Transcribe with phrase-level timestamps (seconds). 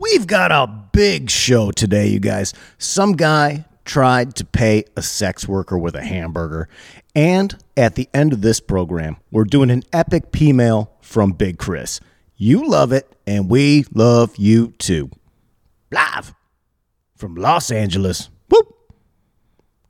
[0.00, 2.54] We've got a big show today, you guys.
[2.78, 6.68] Some guy tried to pay a sex worker with a hamburger.
[7.16, 11.58] And at the end of this program, we're doing an epic P mail from Big
[11.58, 12.00] Chris.
[12.36, 15.10] You love it, and we love you too.
[15.90, 16.32] Live
[17.16, 18.68] from Los Angeles, whoop,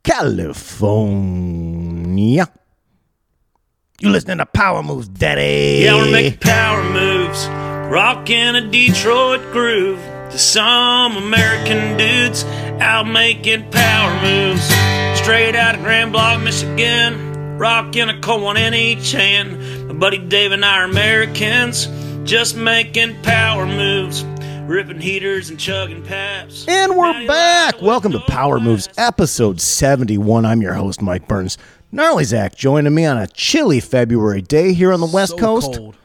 [0.05, 1.29] California.
[4.01, 5.83] You listening to Power Moves, Daddy?
[5.85, 7.47] Yeah, we're making power moves,
[7.89, 9.99] rocking a Detroit groove
[10.31, 12.45] to some American dudes
[12.83, 14.63] out making power moves.
[15.19, 19.89] Straight out of Grand Blanc, Michigan, rocking a cold one in each hand.
[19.89, 21.87] My buddy Dave and I are Americans,
[22.29, 24.23] just making power moves,
[24.69, 26.67] ripping heaters and chugging paps.
[26.69, 27.77] And we're you back.
[27.77, 30.45] like Welcome to Power Moves, episode 71.
[30.45, 31.57] I'm your host, Mike Burns.
[31.91, 35.73] Gnarly Zach joining me on a chilly February day here on the West So Coast.
[35.73, 35.97] Cold.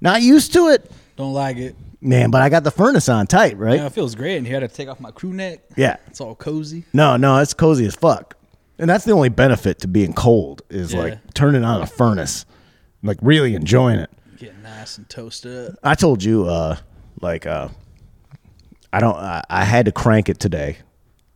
[0.00, 1.76] Not used to it, Don't like it.
[2.00, 3.78] man, but I got the furnace on tight, right?
[3.78, 4.56] Yeah, it feels great in here.
[4.56, 5.60] I had to take off my crew neck.
[5.76, 5.96] Yeah.
[6.06, 6.84] It's all cozy.
[6.92, 8.36] No, no, it's cozy as fuck.
[8.78, 11.00] And that's the only benefit to being cold is Yeah.
[11.00, 12.46] like turning on a furnace,
[13.02, 14.10] like really enjoying it.
[14.38, 15.78] Getting nice and toasted up.
[15.84, 16.76] I told you, uh,
[17.20, 17.68] like, uh,
[18.92, 20.78] I don't, I, I had to crank it today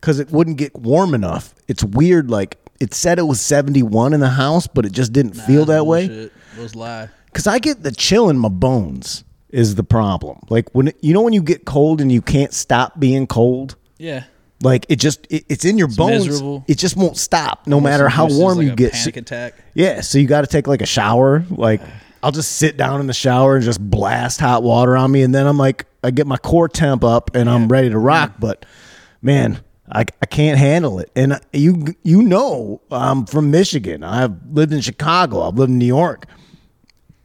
[0.01, 1.53] because it wouldn't get warm enough.
[1.67, 2.29] It's weird.
[2.29, 5.85] Like, it said it was 71 in the house, but it just didn't feel that
[5.85, 6.07] way.
[6.07, 6.33] Bullshit.
[6.57, 7.09] Those lie.
[7.27, 10.39] Because I get the chill in my bones is the problem.
[10.49, 14.23] Like, when, you know, when you get cold and you can't stop being cold, Yeah.
[14.61, 16.27] like, it just, it, it's in your bones.
[16.27, 16.65] miserable.
[16.67, 18.91] It just won't stop no matter how warm like you get.
[18.93, 19.53] Panic So- attack.
[19.73, 21.45] yeah, so you got to take like a shower.
[21.49, 21.81] Like
[22.23, 25.33] I'll just sit down in the shower and just blast hot water on me, and
[25.33, 28.33] then I'm like, I get my core temp up and I'm ready to rock.
[28.39, 28.65] But
[29.21, 29.59] man,
[29.89, 31.11] I, I can't handle it.
[31.15, 34.03] And you you know, I'm from Michigan.
[34.03, 35.47] I've lived in Chicago.
[35.47, 36.25] I've lived in New York.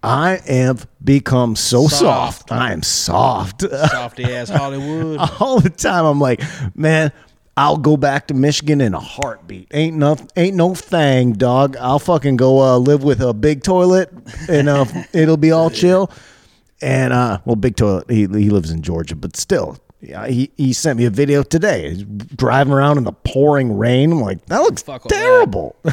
[0.03, 2.49] I have become so soft.
[2.49, 2.53] Soft.
[2.53, 3.63] I am soft.
[3.63, 5.21] Softy ass Hollywood.
[5.41, 6.05] all the time.
[6.05, 6.43] I'm like,
[6.75, 7.13] man,
[7.57, 9.69] I'll go back to Michigan in a heartbeat.
[9.73, 11.77] Ain't no, ain't no thing, dog.
[11.77, 14.11] I'll fucking go uh, live with a big toilet,
[14.49, 16.11] and uh, it'll be all chill.
[16.81, 18.11] And uh, well, big toilet.
[18.11, 19.79] He he lives in Georgia, but still.
[20.01, 21.91] Yeah, he, he sent me a video today.
[21.91, 24.11] He's driving around in the pouring rain.
[24.11, 25.77] I'm like, that looks Fuck terrible.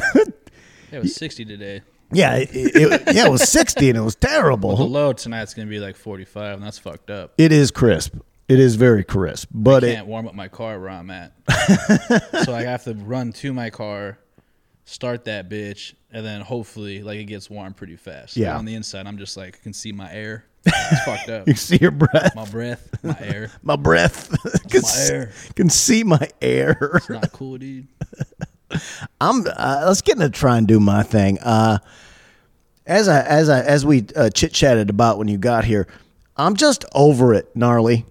[0.92, 1.82] It was 60 today.
[2.12, 4.76] Yeah, it, it- yeah, it was 60 and it was The terrible.
[4.88, 7.34] low tonight's going to be like 45, and that's fucked up.
[7.38, 8.16] It is crisp.
[8.48, 11.32] It is very crisp, but it, Can't warm up my car where I'm at.
[12.44, 14.18] so I have to run to my car,
[14.84, 18.36] start that bitch, and then hopefully like it gets warm pretty fast.
[18.36, 18.58] Yeah.
[18.58, 20.46] On the inside, I'm just like, I can see my air.
[20.66, 21.46] It's fucked up.
[21.46, 22.34] you can see your breath.
[22.34, 23.50] My breath, my air.
[23.62, 24.28] my breath
[24.68, 25.32] can, my s- air.
[25.54, 27.86] can see my air It's Not cool, dude.
[29.20, 31.38] i'm uh, let's get into try and do my thing.
[31.40, 31.78] Uh
[32.86, 35.86] as i as i as we uh, chit chatted about when you got here
[36.36, 38.04] i'm just over it gnarly.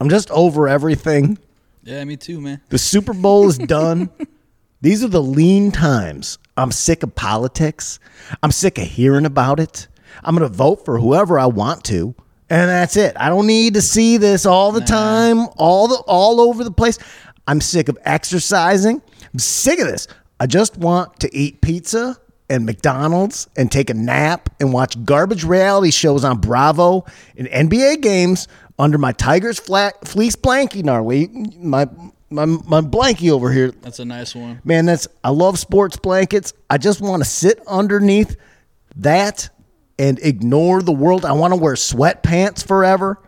[0.00, 1.38] I'm just over everything.
[1.84, 2.60] Yeah, me too, man.
[2.68, 4.10] the super bowl is done.
[4.80, 6.38] These are the lean times.
[6.56, 8.00] I'm sick of politics.
[8.42, 9.86] I'm sick of hearing about it.
[10.22, 12.14] I'm gonna vote for whoever i want to
[12.50, 13.16] and that's it.
[13.18, 16.98] I don't need to see this all the time all the all over the place.
[17.46, 19.02] I'm sick of exercising
[19.34, 20.08] i'm sick of this
[20.40, 22.16] i just want to eat pizza
[22.50, 27.06] and McDonald's and take a nap and watch garbage reality shows on Bravo
[27.38, 31.28] and NBA games under my Tigers flat fleece blankie, gnarly.
[31.58, 31.88] My
[32.28, 34.60] my my blankie over here That's a nice one.
[34.62, 36.52] Man, that's I love sports blankets.
[36.68, 38.36] I just want to sit underneath
[38.96, 39.48] that
[39.98, 41.24] and ignore the world.
[41.24, 43.18] I want to wear sweatpants forever.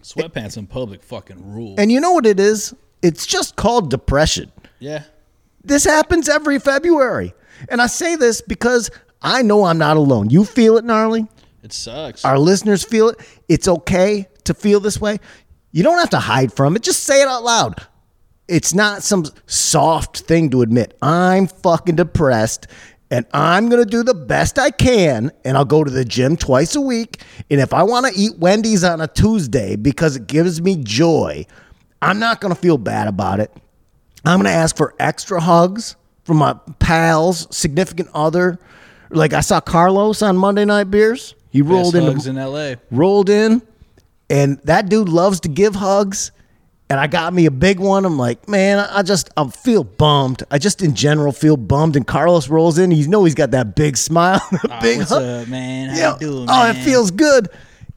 [0.00, 1.74] Sweatpants in public fucking rule.
[1.76, 2.72] And you know what it is?
[3.02, 4.52] It's just called depression.
[4.78, 5.02] yeah.
[5.64, 7.34] This happens every February.
[7.68, 8.90] And I say this because
[9.22, 10.30] I know I'm not alone.
[10.30, 11.26] You feel it, gnarly.
[11.62, 12.24] It sucks.
[12.24, 13.20] Our listeners feel it.
[13.48, 15.18] It's okay to feel this way.
[15.72, 16.82] You don't have to hide from it.
[16.82, 17.86] Just say it out loud.
[18.46, 20.96] It's not some soft thing to admit.
[21.00, 22.66] I'm fucking depressed
[23.10, 26.36] and I'm going to do the best I can and I'll go to the gym
[26.36, 27.22] twice a week.
[27.50, 31.46] And if I want to eat Wendy's on a Tuesday because it gives me joy,
[32.02, 33.50] I'm not going to feel bad about it.
[34.24, 38.58] I'm going to ask for extra hugs from my pals, significant other.
[39.10, 41.34] Like I saw Carlos on Monday Night Beers.
[41.50, 42.74] He rolled in hugs in LA.
[42.90, 43.62] rolled in,
[44.28, 46.32] and that dude loves to give hugs.
[46.90, 48.04] And I got me a big one.
[48.04, 50.42] I'm like, man, I just I feel bummed.
[50.50, 51.96] I just in general feel bummed.
[51.96, 52.90] And Carlos rolls in.
[52.90, 54.40] You know he's got that big smile,
[54.70, 55.22] Ah, big what's hug.
[55.22, 55.90] up, man?
[55.96, 56.76] How you doing, oh, man?
[56.76, 57.48] it feels good.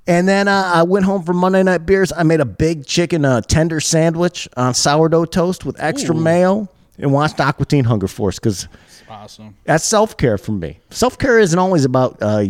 [0.07, 2.13] And then uh, I went home from Monday Night Beers.
[2.15, 6.19] I made a big chicken uh, tender sandwich on sourdough toast with extra Ooh.
[6.19, 8.67] mayo and watched Aqua Teen Hunger Force because
[9.09, 9.55] awesome.
[9.65, 10.79] that's self care for me.
[10.89, 12.45] Self care isn't always about uh,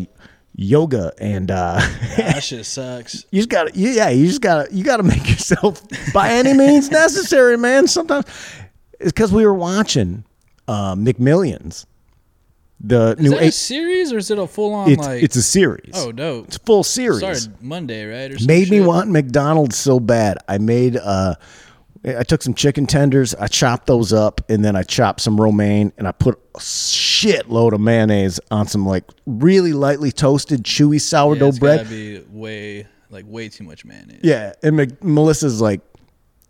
[0.55, 1.79] yoga and uh,
[2.17, 3.25] that shit sucks.
[3.31, 5.83] you just gotta you, yeah you just gotta you gotta make yourself
[6.13, 8.25] by any means necessary man sometimes
[8.99, 10.23] it's because we were watching
[10.67, 11.85] uh mcmillions
[12.79, 15.23] the Is new that a series or is it a full on it's, like?
[15.23, 18.31] it's a series oh no it's a full series Started Monday, right?
[18.31, 18.85] Or made me shit?
[18.85, 21.35] want mcdonald's so bad i made uh
[22.05, 25.91] I took some chicken tenders, I chopped those up, and then I chopped some romaine,
[25.97, 30.99] and I put a shitload of mayonnaise on some like really lightly toasted, chewy Yeah,
[30.99, 32.25] sourdough it's bread.
[32.31, 34.21] way like way too much mayonnaise.
[34.23, 35.81] Yeah, and Mc, Melissa's like,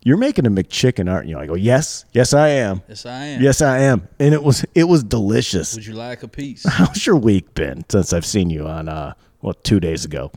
[0.08, 2.82] "You're making a McChicken, aren't you?" I go, "Yes, yes, I am.
[2.88, 3.42] Yes, I am.
[3.42, 5.76] Yes, I am." And it was it was delicious.
[5.76, 6.66] Would you like a piece?
[6.68, 10.32] How's your week been since I've seen you on uh well two days ago?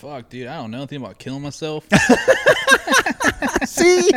[0.00, 0.46] Fuck, dude.
[0.46, 1.86] I don't know anything about killing myself.
[3.66, 4.10] see,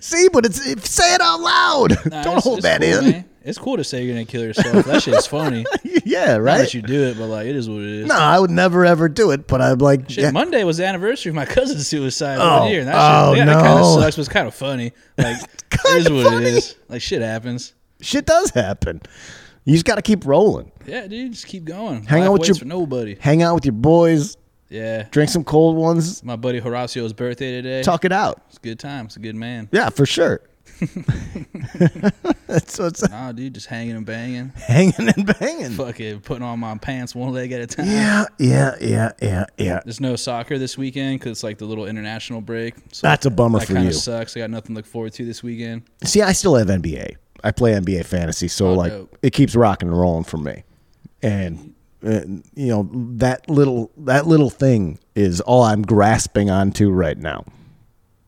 [0.00, 1.90] see, but it's it, say it out loud.
[2.06, 3.10] Nah, Don't it's- hold it's that cool, in.
[3.10, 3.24] man.
[3.42, 4.86] It's cool to say you're gonna kill yourself.
[4.86, 5.64] That shit's funny.
[6.04, 6.58] yeah, Not right.
[6.58, 8.06] that you do it, but like it is what it is.
[8.06, 10.86] no, I would never ever do it, but I'm like, Shit, yeah, Monday was the
[10.86, 12.60] anniversary of my cousin's suicide Oh.
[12.62, 12.80] one year.
[12.80, 13.96] And that Oh, shit, yeah, that kind no.
[13.96, 14.92] of sucks, but it's kind of funny.
[15.18, 16.46] Like, it is what funny.
[16.46, 16.76] it is.
[16.88, 17.74] Like, shit happens.
[18.00, 19.00] shit does happen.
[19.64, 20.70] You just got to keep rolling.
[20.86, 22.04] Yeah, dude, just keep going.
[22.04, 23.16] Hang Life out with your- for nobody.
[23.18, 24.36] Hang out with your boys.
[24.68, 25.04] Yeah.
[25.10, 26.22] Drink some cold ones.
[26.24, 27.82] My buddy Horacio's birthday today.
[27.82, 28.42] Talk it out.
[28.48, 29.06] It's a good time.
[29.06, 29.68] It's a good man.
[29.72, 30.40] Yeah, for sure.
[32.46, 34.50] That's what's Nah, dude, just hanging and banging.
[34.56, 35.70] hanging and banging.
[35.72, 37.86] Fucking putting on my pants one leg at a time.
[37.86, 39.80] Yeah, yeah, yeah, yeah, yeah.
[39.84, 42.74] There's no soccer this weekend because it's like the little international break.
[42.92, 43.92] So That's a bummer that for you.
[43.92, 44.36] sucks.
[44.36, 45.82] I got nothing to look forward to this weekend.
[46.04, 47.16] See, I still have NBA.
[47.44, 49.18] I play NBA fantasy, so Oh, like dope.
[49.22, 50.64] it keeps rocking and rolling for me.
[51.22, 51.74] And
[52.06, 52.20] uh,
[52.54, 57.44] you know that little that little thing is all I'm grasping onto right now.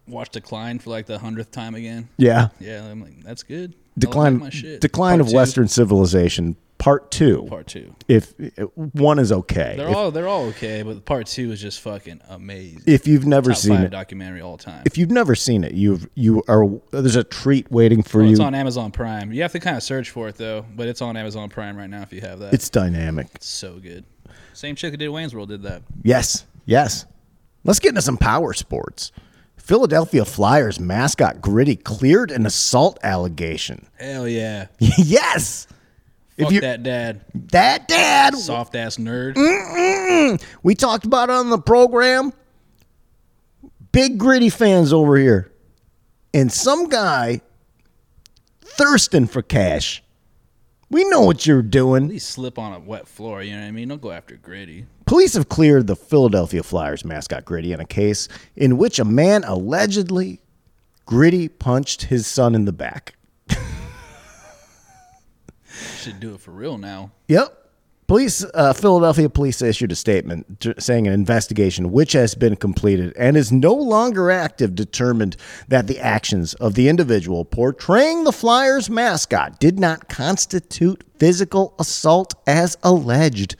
[0.07, 2.09] Watched Decline for like the hundredth time again.
[2.17, 3.75] Yeah, Yeah, I'm like, that's good.
[3.99, 4.81] Decline like my shit.
[4.81, 5.37] decline Part of two.
[5.37, 6.57] Western civilization,
[6.89, 7.47] part two.
[7.49, 7.95] Part two.
[8.09, 8.33] If
[8.75, 12.21] one is okay, They're if, all they're all okay, but part two is just fucking
[12.29, 12.83] amazing.
[12.87, 14.83] if you've never Top seen it, documentary all time.
[14.87, 18.33] if you've never seen it, you've you are there's a treat waiting for Well, you.
[18.33, 19.33] it's on Amazon Prime.
[19.33, 21.91] You have to kind of search for it though, but it's on Amazon Prime right
[21.91, 22.55] now if you have that.
[22.55, 23.29] It's dynamic.
[23.35, 24.05] It's so good.
[24.55, 25.83] Same chick who did Wayne's World did that.
[26.03, 27.05] Yes, yes.
[27.65, 29.13] Let's get into some power sports.
[29.57, 33.87] Philadelphia Flyers mascot Gritty cleared an assault allegation.
[33.99, 34.69] Hell yeah.
[34.79, 35.67] yes.
[36.45, 37.25] Fuck you- that dad.
[37.51, 39.37] That dad, Soft ass nerd.
[40.63, 42.33] we talked about it on the program.
[43.93, 45.51] Big Gritty fans over here.
[46.35, 47.41] And some guy
[48.63, 50.03] thirsting for cash.
[50.91, 52.05] We know what you're doing.
[52.05, 53.89] At least slip on a wet floor, you know what I mean?
[53.89, 54.87] Don't go after gritty.
[55.05, 59.45] Police have cleared the Philadelphia Flyers mascot Gritty in a case in which a man
[59.45, 60.41] allegedly
[61.05, 63.17] Gritty punched his son in the back.
[66.09, 67.13] Should do it for real now.
[67.29, 67.55] Yep.
[68.07, 73.15] Police, uh, Philadelphia police issued a statement t- saying an investigation, which has been completed
[73.19, 75.37] and is no longer active, determined
[75.69, 82.33] that the actions of the individual portraying the Flyers mascot did not constitute physical assault
[82.47, 83.57] as alleged.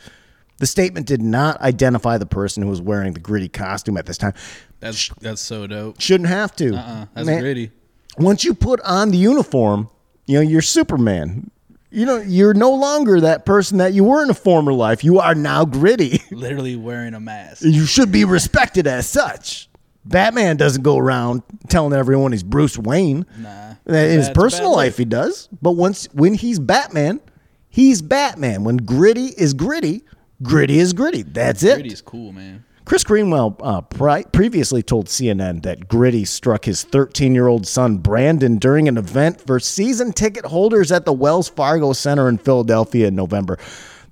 [0.57, 4.17] The statement did not identify the person who was wearing the gritty costume at this
[4.17, 4.33] time.
[4.81, 6.01] That's that's so dope.
[6.01, 6.75] Shouldn't have to.
[6.75, 7.07] Uh-uh.
[7.13, 7.71] That's Man, gritty.
[8.17, 9.91] Once you put on the uniform,
[10.27, 11.51] you know, you're Superman.
[11.91, 15.03] You know, you're no longer that person that you were in a former life.
[15.03, 16.21] You are now gritty.
[16.31, 17.63] Literally wearing a mask.
[17.65, 19.69] You should be respected as such.
[20.05, 23.27] Batman doesn't go around telling everyone he's Bruce Wayne.
[23.39, 23.75] Nah.
[23.87, 25.49] In his personal life, he does.
[25.63, 27.21] But once when he's Batman,
[27.69, 28.65] he's Batman.
[28.65, 30.05] When gritty is gritty,
[30.43, 31.23] gritty is gritty.
[31.23, 31.75] That's it.
[31.77, 32.65] Gritty is cool, man.
[32.89, 37.99] Chris Greenwell uh, pri- previously told CNN that Gritty struck his 13 year old son
[37.99, 43.09] Brandon during an event for season ticket holders at the Wells Fargo Center in Philadelphia
[43.09, 43.59] in November.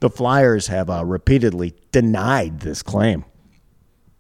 [0.00, 3.24] The Flyers have uh, repeatedly denied this claim.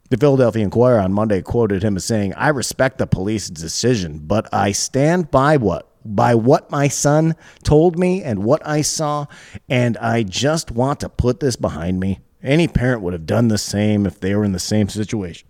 [0.08, 4.48] The Philadelphia Inquirer on Monday quoted him as saying, "I respect the police's decision, but
[4.54, 9.26] I stand by what by what my son told me and what I saw,
[9.68, 12.20] and I just want to put this behind me.
[12.46, 15.48] Any parent would have done the same if they were in the same situation."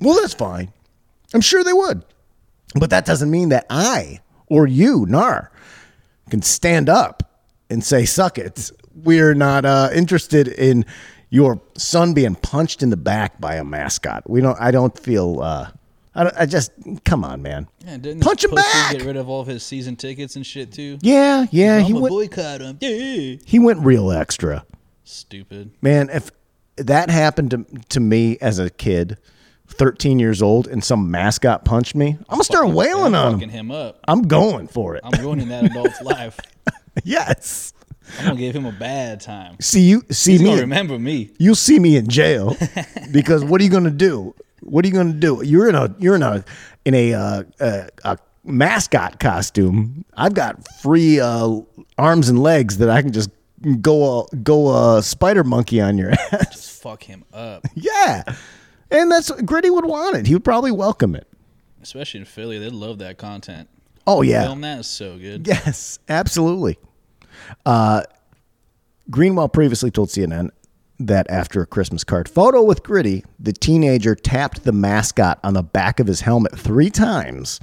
[0.00, 0.72] Well, that's fine.
[1.34, 2.04] I'm sure they would.
[2.74, 4.20] But that doesn't mean that I
[4.52, 5.50] or you, Nar,
[6.30, 7.22] can stand up
[7.70, 8.70] and say, suck it.
[8.94, 10.84] We're not uh, interested in
[11.30, 14.28] your son being punched in the back by a mascot.
[14.28, 15.70] We don't, I don't feel, uh,
[16.14, 16.70] I, don't, I just,
[17.04, 17.66] come on, man.
[17.86, 18.92] Yeah, Punch him back!
[18.92, 20.98] get rid of all of his season tickets and shit too?
[21.00, 21.80] Yeah, yeah.
[21.80, 22.76] He went, boycott him.
[22.80, 23.36] Yeah.
[23.46, 24.66] he went real extra.
[25.04, 25.70] Stupid.
[25.82, 26.30] Man, if
[26.76, 29.18] that happened to, to me as a kid,
[29.68, 33.48] 13 years old, and some mascot punched me, I'm to start wailing I'm on him.
[33.48, 34.00] him up.
[34.06, 35.00] I'm going for it.
[35.04, 36.38] I'm ruining that adult's life.
[37.04, 37.72] yes.
[38.18, 39.56] I'm gonna give him a bad time.
[39.60, 40.60] See you see He's me.
[40.60, 41.30] remember me.
[41.38, 42.56] You'll see me in jail
[43.12, 44.34] because what are you to do?
[44.60, 45.42] What are you to do?
[45.44, 46.44] You're in a you're in a
[46.84, 50.04] in a uh, a, a mascot costume.
[50.14, 51.60] I've got free uh,
[51.96, 53.30] arms and legs that I can just
[53.80, 56.50] go a go uh, spider monkey on your ass.
[56.52, 57.66] Just fuck him up.
[57.74, 58.22] yeah,
[58.90, 60.26] and that's Gritty would want it.
[60.26, 61.26] He would probably welcome it.
[61.82, 63.68] Especially in Philly, they'd love that content.
[64.06, 65.46] Oh yeah, Film that is so good.
[65.46, 66.78] Yes, absolutely.
[67.66, 68.02] Uh,
[69.10, 70.50] Greenwell previously told CNN
[70.98, 75.62] that after a Christmas card photo with Gritty, the teenager tapped the mascot on the
[75.62, 77.58] back of his helmet three times,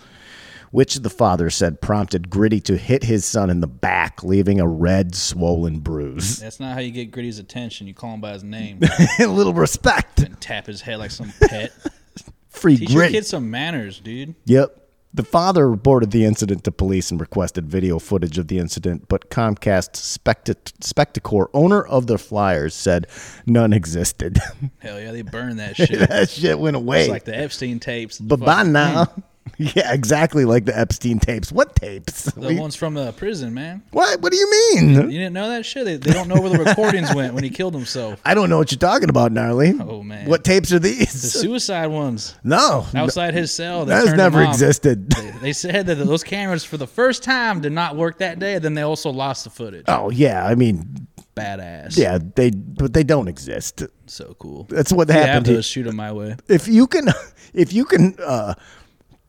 [0.71, 4.67] which the father said prompted Gritty to hit his son in the back, leaving a
[4.67, 6.37] red, swollen bruise.
[6.39, 7.87] That's not how you get Gritty's attention.
[7.87, 8.79] You call him by his name
[9.19, 10.19] a little respect.
[10.19, 11.71] and tap his head like some pet.
[12.49, 13.13] Free Teach Gritty.
[13.13, 14.35] kid some manners, dude.
[14.45, 14.75] Yep.
[15.11, 19.31] The father reported the incident to police and requested video footage of the incident, but
[19.31, 23.07] Comcast Specta- Spectacor, owner of the Flyers, said
[23.47, 24.37] none existed.
[24.77, 26.07] Hell yeah, they burned that shit.
[26.09, 27.01] that shit went away.
[27.01, 28.19] It's like the Epstein tapes.
[28.19, 29.07] but by now,
[29.57, 31.51] yeah, exactly like the Epstein tapes.
[31.51, 32.23] What tapes?
[32.23, 33.83] The ones from the prison, man.
[33.91, 34.21] what?
[34.21, 34.93] What do you mean?
[35.11, 35.85] You didn't know that shit?
[35.85, 38.21] They, they don't know where the recordings went when he killed himself.
[38.25, 39.73] I don't know what you're talking about, gnarly.
[39.79, 40.27] Oh, man.
[40.27, 40.97] What tapes are these?
[40.97, 41.33] The these?
[41.33, 43.85] suicide ones no, outside his cell.
[43.85, 44.53] That has turned never off.
[44.53, 45.09] existed.
[45.41, 48.59] They, said that those cameras for the first time did not work that day.
[48.59, 49.85] Then they also lost the footage.
[49.87, 51.97] oh yeah, I mean, Badass.
[51.97, 53.83] yeah, they but they don't exist.
[54.05, 54.65] So cool.
[54.69, 55.45] That's what you have happened.
[55.47, 56.35] to- shoot them my way.
[56.47, 57.09] if you can
[57.53, 58.53] if you can uh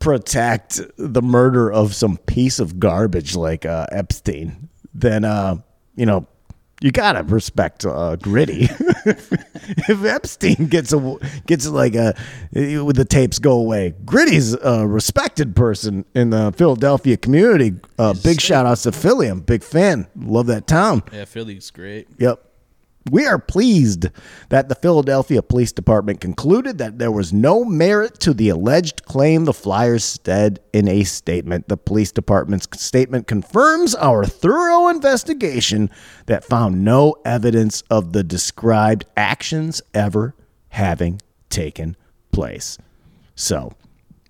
[0.01, 5.55] protect the murder of some piece of garbage like uh epstein then uh
[5.95, 6.27] you know
[6.81, 8.63] you gotta respect uh, gritty.
[8.65, 12.15] if Epstein gets a gets like a
[12.53, 17.73] with the tapes go away, Gritty's a respected person in the Philadelphia community.
[17.99, 19.27] Uh, big shout outs to Philly.
[19.27, 20.07] I'm a big fan.
[20.15, 21.03] Love that town.
[21.13, 22.07] Yeah, Philly's great.
[22.17, 22.50] Yep.
[23.09, 24.07] We are pleased
[24.49, 29.45] that the Philadelphia Police Department concluded that there was no merit to the alleged claim
[29.45, 31.67] the Flyers said in a statement.
[31.67, 35.89] The police department's statement confirms our thorough investigation
[36.27, 40.35] that found no evidence of the described actions ever
[40.69, 41.97] having taken
[42.31, 42.77] place.
[43.33, 43.73] So,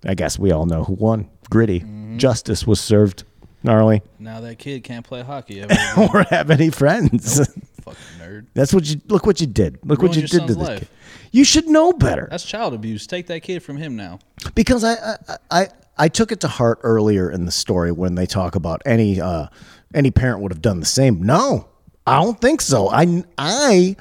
[0.06, 1.28] I guess we all know who won.
[1.50, 1.80] Gritty.
[1.80, 2.16] Mm-hmm.
[2.16, 3.24] Justice was served.
[3.64, 4.02] Gnarly.
[4.18, 5.76] Now that kid can't play hockey ever
[6.14, 7.40] or have any friends.
[7.82, 8.46] Fucking nerd.
[8.54, 9.78] That's what you look what you did.
[9.84, 10.78] Look what you did to this life.
[10.80, 10.88] kid.
[11.32, 13.06] You should know better That's child abuse.
[13.06, 14.18] Take that kid from him now.
[14.54, 14.94] because I,
[15.28, 18.82] I I I took it to heart earlier in the story when they talk about
[18.86, 19.46] any uh
[19.94, 21.22] any parent would have done the same.
[21.22, 21.68] No,
[22.06, 22.88] I don't think so.
[22.88, 23.96] I I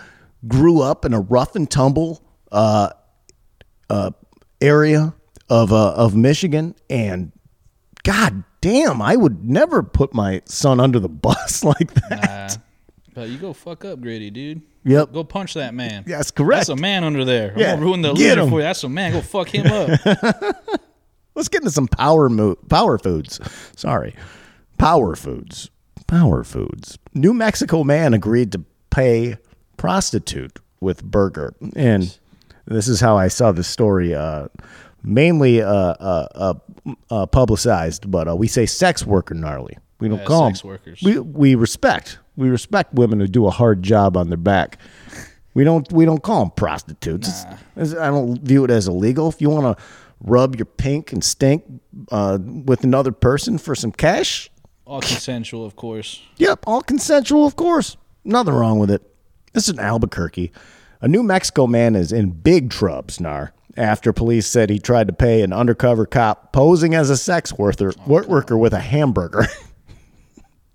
[0.48, 2.90] grew up in a rough and tumble uh
[3.90, 4.12] uh
[4.62, 5.14] area
[5.50, 7.32] of uh, of Michigan and
[8.04, 12.58] god damn, I would never put my son under the bus like that.
[12.58, 12.64] Nah.
[13.14, 14.62] But you go fuck up, Gritty, dude.
[14.84, 15.12] Yep.
[15.14, 16.04] Go punch that man.
[16.08, 16.68] That's correct.
[16.68, 17.52] That's a man under there.
[17.54, 18.50] I'm Yeah, gonna ruin the get him.
[18.50, 18.62] for you.
[18.64, 19.12] That's a man.
[19.12, 20.00] Go fuck him up.
[21.36, 23.40] Let's get into some power mo- power foods.
[23.76, 24.16] Sorry.
[24.78, 25.70] Power foods.
[26.08, 26.98] Power foods.
[27.14, 29.38] New Mexico man agreed to pay
[29.78, 31.54] prostitute with burger.
[31.76, 32.18] And
[32.66, 34.48] this is how I saw this story uh,
[35.04, 36.54] mainly uh, uh, uh,
[37.10, 39.78] uh, publicized, but uh, we say sex worker gnarly.
[40.00, 41.02] We don't Yeah, call sex 'em- workers.
[41.04, 42.18] We, we respect.
[42.36, 44.78] We respect women who do a hard job on their back.
[45.54, 47.28] We don't we don't call them prostitutes.
[47.28, 47.46] It's-
[47.76, 49.28] it's- I don't view it as illegal.
[49.30, 49.84] If you want to
[50.22, 51.64] rub your pink and stink
[52.12, 54.50] uh, with another person for some cash,
[54.86, 56.22] All consensual, of course.
[56.38, 57.98] yep, all consensual, of course.
[58.24, 59.02] Nothing wrong with it.
[59.54, 60.52] This is in Albuquerque.
[61.02, 65.14] A New Mexico man is in big trouble, Snar, after police said he tried to
[65.14, 69.48] pay an undercover cop posing as a sex worker, work worker with a hamburger.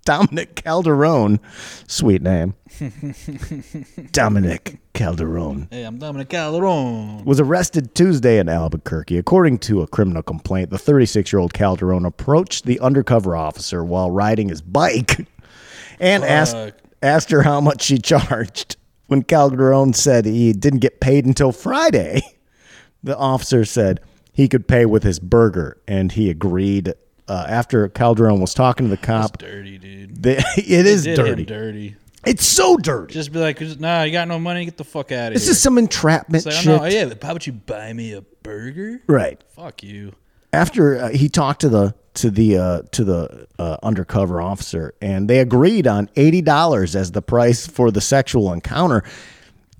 [0.07, 1.37] Dominic Calderon,
[1.85, 2.53] sweet name.
[4.13, 7.25] Dominic Calderon Hey, I'm Dominic Calderon.
[7.25, 9.17] was arrested Tuesday in Albuquerque.
[9.17, 14.09] According to a criminal complaint, the 36 year old Calderon approached the undercover officer while
[14.09, 15.27] riding his bike
[15.99, 16.55] and asked,
[17.03, 18.77] asked her how much she charged.
[19.07, 22.21] When Calderon said he didn't get paid until Friday,
[23.03, 23.99] the officer said
[24.31, 26.93] he could pay with his burger, and he agreed.
[27.27, 30.21] Uh, after Calderon was talking to the cop, Dirty, dude.
[30.23, 31.43] they, it is dirty.
[31.45, 31.95] dirty.
[32.25, 33.13] It's so dirty.
[33.13, 34.65] Just be like, nah, you got no money.
[34.65, 35.33] Get the fuck out of here.
[35.33, 36.67] This is some entrapment like, shit.
[36.67, 39.01] oh, no, yeah, how about you buy me a burger?
[39.07, 39.41] Right.
[39.55, 40.13] Fuck you.
[40.53, 45.29] after uh, he talked to the to the uh, to the uh, undercover officer, and
[45.29, 49.03] they agreed on eighty dollars as the price for the sexual encounter.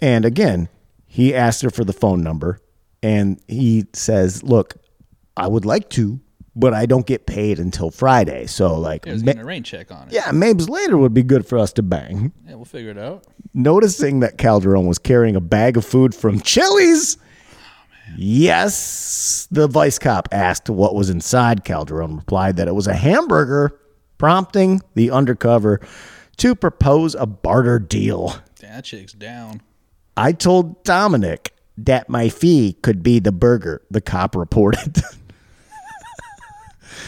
[0.01, 0.69] And again,
[1.05, 2.59] he asked her for the phone number,
[3.01, 4.75] and he says, "Look,
[5.35, 6.19] I would like to,
[6.59, 8.47] but I don't get paid until Friday.
[8.47, 10.13] So like, There's ma- a rain check on it.
[10.13, 12.33] yeah, maybe later would be good for us to bang.
[12.47, 13.25] Yeah, we'll figure it out.
[13.53, 17.17] Noticing that Calderon was carrying a bag of food from Chili's.
[18.17, 21.63] Yes, the vice cop asked what was inside.
[21.63, 23.77] Calderon replied that it was a hamburger,
[24.17, 25.79] prompting the undercover
[26.37, 28.35] to propose a barter deal.
[28.61, 29.61] That chick's down.
[30.15, 34.97] I told Dominic that my fee could be the burger, the cop reported.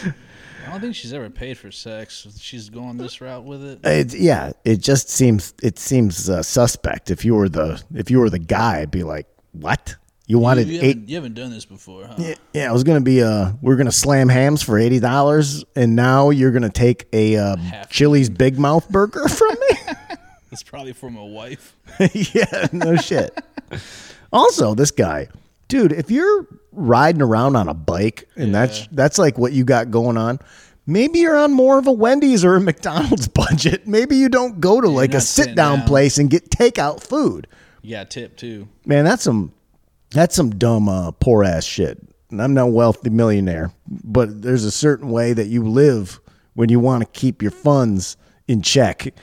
[0.05, 2.27] I don't think she's ever paid for sex.
[2.39, 3.79] She's going this route with it.
[3.83, 7.09] it, yeah, it just seems it seems uh, suspect.
[7.09, 9.95] If you were the if you were the guy, I'd be like, "What?
[10.27, 10.87] You wanted you, you eight?
[10.89, 12.13] haven't, you haven't done this before, huh?
[12.19, 15.95] Yeah, yeah, it was gonna be uh we're gonna slam hams for eighty dollars, and
[15.95, 17.55] now you're gonna take a uh,
[17.89, 19.77] Chili's Big Mouth burger from me.
[20.51, 21.75] It's probably from a wife.
[22.33, 23.37] yeah, no shit.
[24.33, 25.27] Also, this guy,
[25.69, 29.89] dude, if you're riding around on a bike and that's that's like what you got
[29.89, 30.39] going on,
[30.85, 33.87] maybe you're on more of a Wendy's or a McDonald's budget.
[33.87, 35.87] Maybe you don't go to like a sit down, down.
[35.87, 37.47] place and get takeout food.
[37.89, 38.67] Got tip too.
[38.85, 39.53] Man, that's some
[40.11, 41.99] that's some dumb uh, poor ass shit.
[42.31, 46.19] And I'm no wealthy millionaire, but there's a certain way that you live
[46.53, 49.13] when you want to keep your funds in check.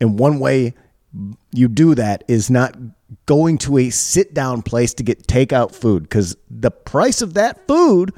[0.00, 0.74] And one way
[1.52, 2.76] you do that is not
[3.26, 7.66] going to a sit down place to get takeout food because the price of that
[7.66, 8.12] food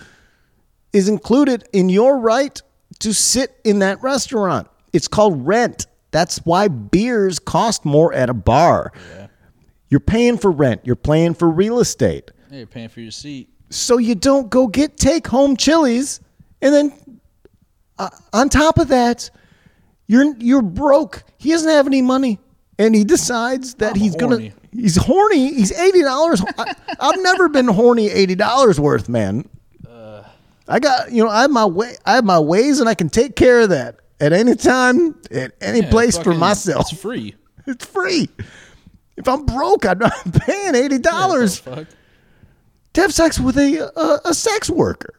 [0.92, 2.60] is included in your right
[3.00, 4.68] to sit in that restaurant.
[4.92, 5.86] It's called rent.
[6.10, 8.92] That's why beers cost more at a bar.
[9.90, 12.30] You're paying for rent, you're paying for real estate.
[12.50, 13.50] Hey, you're paying for your seat.
[13.70, 16.20] So you don't go get take home chilies
[16.62, 17.20] and then
[17.98, 19.30] uh, on top of that,
[20.06, 21.24] you're you're broke.
[21.38, 22.38] He doesn't have any money
[22.78, 24.50] and he decides that I'm he's horny.
[24.50, 25.54] to he's horny.
[25.54, 26.44] He's $80.
[26.58, 29.48] I, I've never been horny $80 worth, man.
[29.88, 30.22] Uh.
[30.68, 33.08] I got, you know, I have my way I have my ways and I can
[33.08, 36.90] take care of that at any time at any Yeah, place for myself.
[36.92, 37.34] It's free.
[37.68, 38.28] It's free.
[39.16, 41.86] If I'm broke, I'm not paying eighty dollars Fuck.
[42.92, 45.14] to have sex with a, a a sex worker,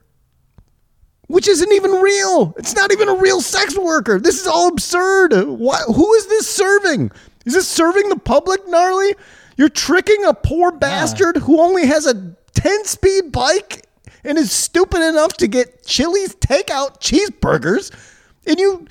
[1.27, 2.53] which isn't even real.
[2.57, 4.17] It's not even a real sex worker.
[4.19, 5.33] This is all absurd.
[5.45, 7.11] Why, who is this serving?
[7.47, 9.15] Is this serving the public, gnarly?
[9.55, 13.85] You're tricking a poor bastard who only has a ten speed bike
[14.25, 17.91] and is stupid enough to get Chili's takeout cheeseburgers,
[18.45, 18.85] and you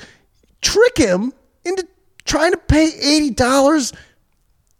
[0.62, 1.34] trick him
[1.66, 1.86] into
[2.24, 3.92] trying to pay eighty dollars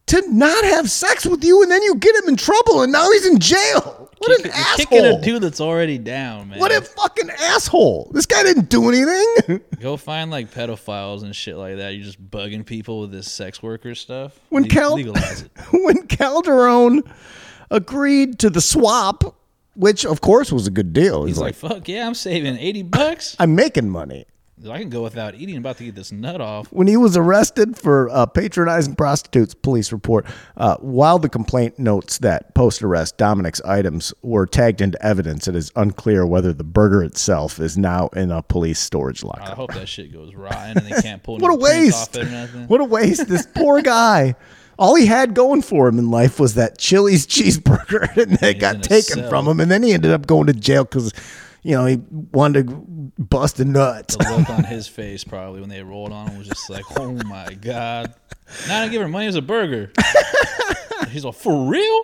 [0.06, 3.10] to not have sex with you, and then you get him in trouble, and now
[3.10, 4.05] he's in jail.
[4.26, 6.58] What an Kick- you're kicking a dude that's already down, man.
[6.58, 8.10] What a fucking asshole!
[8.12, 9.60] This guy didn't do anything.
[9.80, 11.90] Go find like pedophiles and shit like that.
[11.94, 14.38] You're just bugging people with this sex worker stuff.
[14.48, 15.50] when Le- Cal legalize it.
[15.72, 17.02] when Calderon
[17.70, 19.36] agreed to the swap,
[19.74, 21.24] which of course was a good deal.
[21.24, 23.36] He's, He's like, like, "Fuck yeah, I'm saving eighty bucks.
[23.38, 24.26] I'm making money.
[24.70, 25.54] I can go without eating.
[25.54, 29.52] I'm about to eat this nut off." When he was arrested for uh, patronizing prostitutes,
[29.54, 30.24] police report.
[30.56, 35.54] Uh, while the complaint notes that post arrest Dominic's items were tagged into evidence, it
[35.54, 39.42] is unclear whether the burger itself is now in a police storage locker.
[39.42, 42.14] I hope that shit goes rotten and they can't pull What a no prints off
[42.14, 42.16] waste!
[42.16, 42.68] it or nothing.
[42.68, 43.28] What a waste!
[43.28, 44.36] This poor guy.
[44.78, 48.82] All he had going for him in life was that Chili's cheeseburger, and He's got
[48.82, 49.28] taken cell.
[49.30, 49.58] from him.
[49.60, 51.12] And then he ended up going to jail because,
[51.66, 51.96] you know, he
[52.32, 52.74] wanted to
[53.18, 54.06] bust a nut.
[54.06, 57.12] The look on his face probably when they rolled on him was just like, "Oh
[57.24, 58.14] my god!"
[58.68, 59.92] Now I give her money as a burger.
[61.10, 62.02] He's like, "For real?"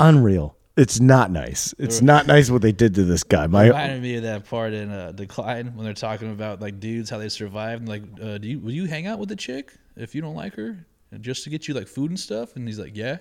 [0.00, 0.56] Unreal.
[0.74, 1.74] It's not nice.
[1.78, 3.46] It's not nice what they did to this guy.
[3.46, 7.10] My reminded me of that part in uh, Decline when they're talking about like dudes
[7.10, 7.82] how they survived.
[7.82, 10.34] And, like, uh, do you will you hang out with the chick if you don't
[10.34, 12.56] like her, and just to get you like food and stuff?
[12.56, 13.18] And he's like, yeah.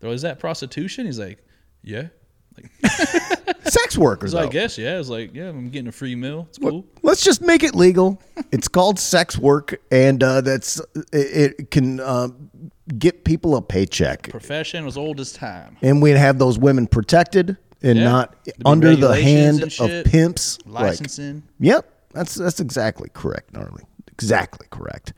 [0.00, 1.04] They're like, is that prostitution?
[1.04, 1.44] He's like,
[1.82, 2.08] yeah.
[3.80, 4.48] sex worker, So I though.
[4.50, 4.98] guess yeah.
[4.98, 6.46] It's like yeah, I'm getting a free meal.
[6.48, 6.84] It's cool.
[7.02, 8.20] Let's just make it legal.
[8.52, 10.80] it's called sex work, and uh, that's
[11.12, 12.28] it, it can uh,
[12.98, 15.76] get people a paycheck, Profession was old as time.
[15.82, 18.04] and we'd have those women protected and Yeah.
[18.04, 20.06] not There'd be under the regulations hand and of shit.
[20.06, 20.58] pimps.
[20.66, 21.42] Like, Licensing.
[21.60, 23.84] Yep, that's that's exactly correct, gnarly.
[24.12, 25.12] Exactly correct.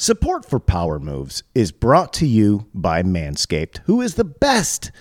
[0.00, 4.92] Support for Power Moves is brought to you by Manscaped, who is the best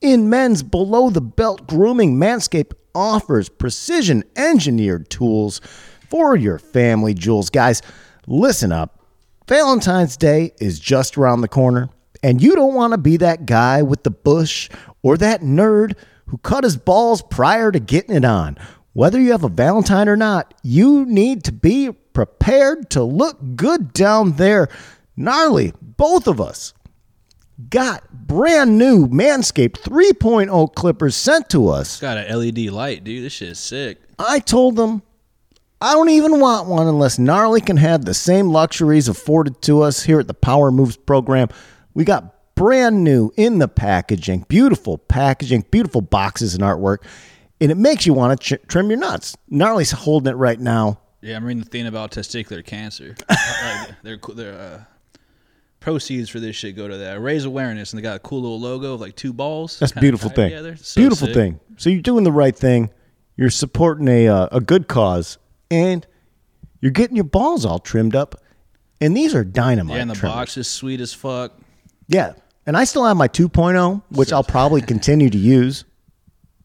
[0.00, 2.16] in men's below the belt grooming.
[2.16, 5.60] Manscaped offers precision engineered tools
[6.08, 7.50] for your family jewels.
[7.50, 7.82] Guys,
[8.26, 9.04] listen up.
[9.46, 11.88] Valentine's Day is just around the corner,
[12.22, 14.68] and you don't want to be that guy with the bush
[15.02, 15.94] or that nerd
[16.26, 18.58] who cut his balls prior to getting it on.
[18.92, 23.92] Whether you have a Valentine or not, you need to be prepared to look good
[23.92, 24.68] down there.
[25.16, 26.74] Gnarly, both of us
[27.68, 32.00] got brand new Manscaped 3.0 clippers sent to us.
[32.00, 33.24] Got an LED light, dude.
[33.24, 33.98] This shit's sick.
[34.18, 35.02] I told them
[35.80, 40.02] I don't even want one unless Gnarly can have the same luxuries afforded to us
[40.02, 41.48] here at the Power Moves program.
[41.94, 46.98] We got brand new in the packaging, beautiful packaging, beautiful boxes and artwork,
[47.60, 49.36] and it makes you want to ch- trim your nuts.
[49.48, 50.98] Gnarly's holding it right now.
[51.20, 53.14] Yeah, I'm reading the thing about testicular cancer.
[53.30, 54.84] like, their their uh,
[55.80, 57.20] proceeds for this shit go to that.
[57.20, 59.78] Raise awareness, and they got a cool little logo of like two balls.
[59.78, 60.76] That's beautiful thing.
[60.76, 61.34] So beautiful sick.
[61.34, 61.60] thing.
[61.76, 62.90] So you're doing the right thing.
[63.36, 65.38] You're supporting a uh, a good cause,
[65.70, 66.06] and
[66.80, 68.34] you're getting your balls all trimmed up.
[69.00, 69.96] And these are dynamite.
[69.96, 70.34] Yeah, and the trimmers.
[70.34, 71.52] box is sweet as fuck.
[72.08, 72.32] Yeah.
[72.66, 75.84] And I still have my 2.0, which I'll probably continue to use.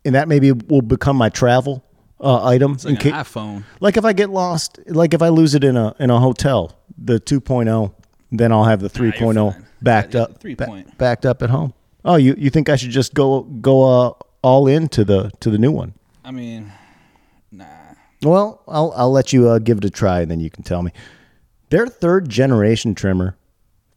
[0.03, 1.85] And that maybe will become my travel
[2.19, 2.73] uh, item.
[2.73, 3.63] It's like ca- iPhone.
[3.79, 6.77] like if I get lost, like if I lose it in a in a hotel,
[6.97, 7.93] the 2.0,
[8.39, 9.65] then I'll have the you're 3.0 fine.
[9.81, 11.73] backed Yeah, up the ba- backed up at home.
[12.05, 15.49] Oh, you you think I should just go go uh, all in to the to
[15.49, 15.93] the new one?
[16.25, 16.71] I mean,
[17.51, 17.65] nah.
[18.21, 20.81] Well, I'll I'll let you uh, give it a try, and then you can tell
[20.81, 20.91] me.
[21.69, 23.35] Their third generation trimmer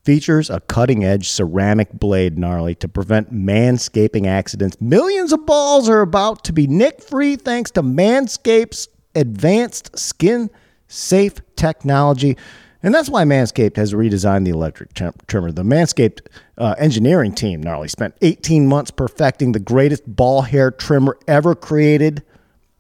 [0.05, 4.81] features a cutting edge ceramic blade gnarly to prevent manscaping accidents.
[4.81, 10.49] Millions of balls are about to be nick free thanks to Manscaped's advanced skin
[10.87, 12.37] safe technology.
[12.83, 15.51] And that's why Manscaped has redesigned the electric trim- trimmer.
[15.51, 16.21] The Manscaped
[16.59, 22.23] uh, engineering team gnarly spent 18 months perfecting the greatest ball hair trimmer ever created.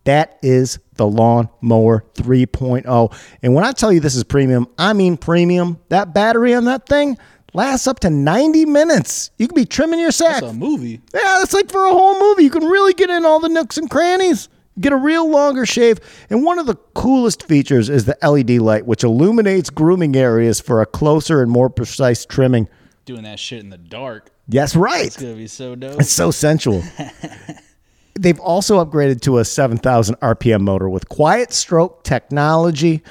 [0.04, 3.18] That is the Lawn Mower 3.0.
[3.42, 5.80] And when I tell you this is premium, I mean premium.
[5.88, 7.18] That battery on that thing
[7.52, 9.30] lasts up to 90 minutes.
[9.38, 10.42] You can be trimming your sack.
[10.42, 11.00] It's a movie.
[11.12, 12.44] Yeah, it's like for a whole movie.
[12.44, 14.48] You can really get in all the nooks and crannies.
[14.78, 15.98] Get a real longer shave.
[16.28, 20.82] And one of the coolest features is the LED light, which illuminates grooming areas for
[20.82, 22.68] a closer and more precise trimming.
[23.06, 24.30] Doing that shit in the dark.
[24.48, 25.06] Yes, right.
[25.06, 26.00] It's gonna be so dope.
[26.00, 26.82] It's so sensual.
[28.18, 33.02] They've also upgraded to a 7,000 RPM motor with quiet stroke technology.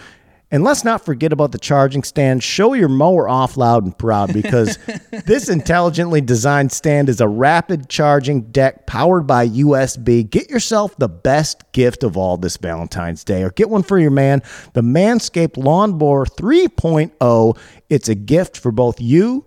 [0.55, 2.41] And let's not forget about the charging stand.
[2.41, 4.77] Show your mower off loud and proud because
[5.25, 10.29] this intelligently designed stand is a rapid charging deck powered by USB.
[10.29, 14.11] Get yourself the best gift of all this Valentine's Day or get one for your
[14.11, 14.41] man,
[14.71, 17.57] the Manscaped Lawnmower 3.0.
[17.89, 19.43] It's a gift for both you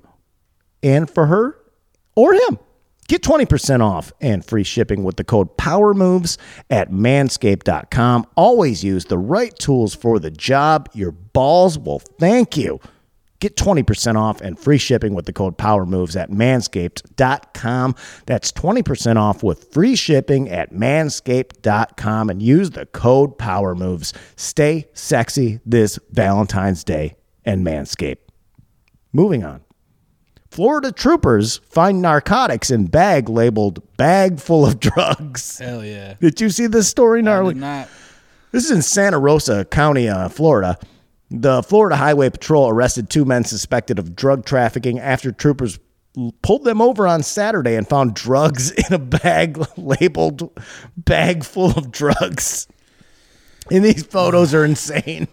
[0.82, 1.58] and for her
[2.16, 2.58] or him.
[3.08, 6.36] Get 20% off and free shipping with the code POWERMOVES
[6.68, 8.26] at manscaped.com.
[8.36, 10.90] Always use the right tools for the job.
[10.92, 12.80] Your balls will thank you.
[13.40, 17.94] Get 20% off and free shipping with the code POWERMOVES at manscaped.com.
[18.26, 24.12] That's 20% off with free shipping at manscaped.com and use the code POWERMOVES.
[24.36, 27.16] Stay sexy this Valentine's Day
[27.46, 28.18] and Manscaped.
[29.14, 29.62] Moving on.
[30.50, 35.58] Florida troopers find narcotics in bag labeled bag full of drugs.
[35.58, 36.14] Hell yeah.
[36.20, 37.54] Did you see this story, gnarly?
[37.54, 37.88] not.
[38.50, 40.78] This is in Santa Rosa County, uh, Florida.
[41.30, 45.78] The Florida Highway Patrol arrested two men suspected of drug trafficking after troopers
[46.42, 50.50] pulled them over on Saturday and found drugs in a bag labeled
[50.96, 52.66] bag full of drugs.
[53.70, 55.28] And these photos are insane.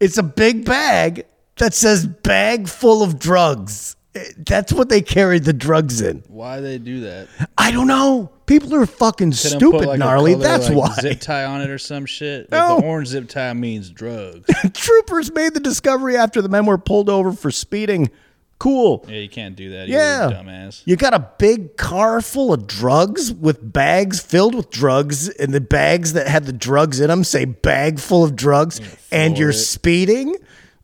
[0.00, 3.96] It's a big bag that says bag full of drugs.
[4.38, 6.24] That's what they carried the drugs in.
[6.28, 7.28] Why they do that?
[7.56, 8.32] I don't know.
[8.46, 10.32] People are fucking Couldn't stupid, like, a gnarly.
[10.32, 10.94] color, That's like, why.
[11.00, 12.50] Zip tie on it or some shit.
[12.50, 12.80] Like, No.
[12.80, 14.48] The orange zip tie means drugs.
[14.72, 18.10] Troopers made the discovery after the men were pulled over for speeding.
[18.58, 19.04] Cool.
[19.06, 19.86] yeah, you can't do that.
[19.86, 20.30] Yeah.
[20.30, 20.82] you dumbass.
[20.84, 25.60] You got a big car full of drugs with bags filled with drugs, and the
[25.60, 28.80] bags that had the drugs in them say bag full of drugs,
[29.12, 29.52] and you're it.
[29.52, 30.34] speeding?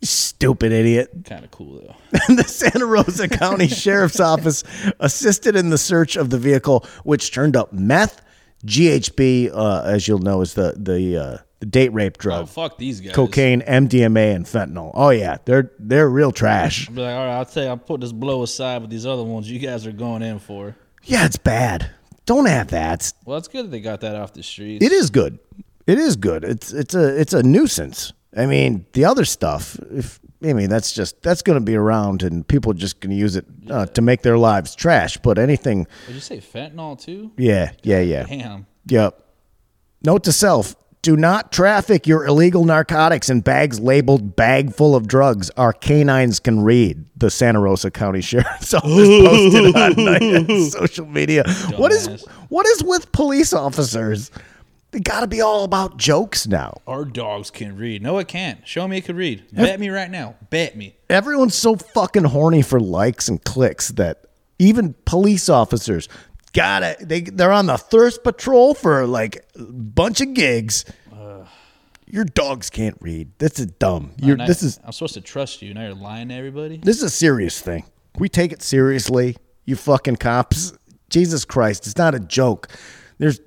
[0.05, 1.11] Stupid idiot.
[1.25, 2.35] Kind of cool though.
[2.35, 4.63] the Santa Rosa County Sheriff's Office
[5.01, 8.21] assisted in the search of the vehicle, which turned up meth,
[8.67, 12.79] GHB, uh, as you'll know, is the the, uh, the date rape Oh drug, fuck
[12.79, 13.15] these guys.
[13.15, 14.91] cocaine, MDMA, and fentanyl.
[14.95, 16.89] Oh yeah, they're they're real trash.
[16.89, 19.07] I'll be like, all right, I'll tell you, I'll put this blow aside with these
[19.07, 20.77] other ones you guys are going in for.
[21.05, 21.91] Yeah, it's bad.
[22.27, 23.13] Don't add that.
[23.27, 24.83] Well, it's good that they got that off the streets.
[24.85, 25.39] It is good.
[25.87, 26.43] It is good.
[26.45, 28.13] It's it's a it's a nuisance.
[28.37, 29.79] I mean, the other stuff.
[29.91, 33.11] If I mean, that's just that's going to be around, and people are just going
[33.11, 35.17] to use it uh, to make their lives trash.
[35.19, 37.31] But anything, Did you say fentanyl too?
[37.37, 38.67] yeah, yeah, yeah, Damn.
[38.87, 39.21] yep.
[40.03, 45.07] Note to self: Do not traffic your illegal narcotics in bags labeled "bag full of
[45.07, 47.07] drugs." Our canines can read.
[47.17, 51.45] The Santa Rosa County Sheriff's Office posted on social media.
[51.77, 54.31] What is what is with police officers?
[54.95, 56.81] They got to be all about jokes now.
[56.87, 58.01] Our dogs can read.
[58.01, 58.65] No, it can't.
[58.67, 59.43] Show me it can read.
[59.53, 60.37] Bet me right now.
[60.51, 60.95] Bet me.
[61.11, 64.25] Everyone's so fucking horny for likes and clicks that
[64.61, 66.09] Even police officers
[66.53, 66.99] got it.
[67.09, 70.85] They they're on the thirst patrol for like a bunch of gigs.
[72.07, 73.31] Your dogs can't read.
[73.39, 74.13] This is dumb.
[74.13, 75.75] Oh, you're, And I- this is I'm supposed to trust you.
[75.75, 76.77] Now you're lying to everybody.
[76.77, 77.85] this is a serious thing.
[78.17, 79.37] We take it seriously.
[79.65, 80.73] You fucking cops.
[81.11, 82.69] Jesus Christ, it's not a joke.
[83.19, 83.41] There's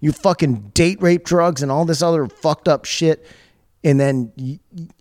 [0.00, 3.26] you fucking date rape drugs and all this other fucked up shit,
[3.84, 4.32] and then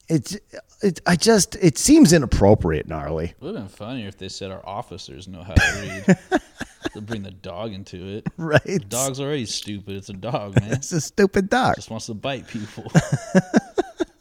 [0.07, 0.37] it's
[0.81, 1.01] it.
[1.05, 3.25] I just it seems inappropriate, gnarly.
[3.25, 6.41] It would have been funnier if they said our officers know how to read.
[6.93, 8.27] to bring the dog into it.
[8.37, 8.63] Right?
[8.63, 9.97] The Dog's already stupid.
[9.97, 10.71] It's a dog, man.
[10.71, 11.75] It's a stupid dog.
[11.75, 12.89] Just wants to bite people.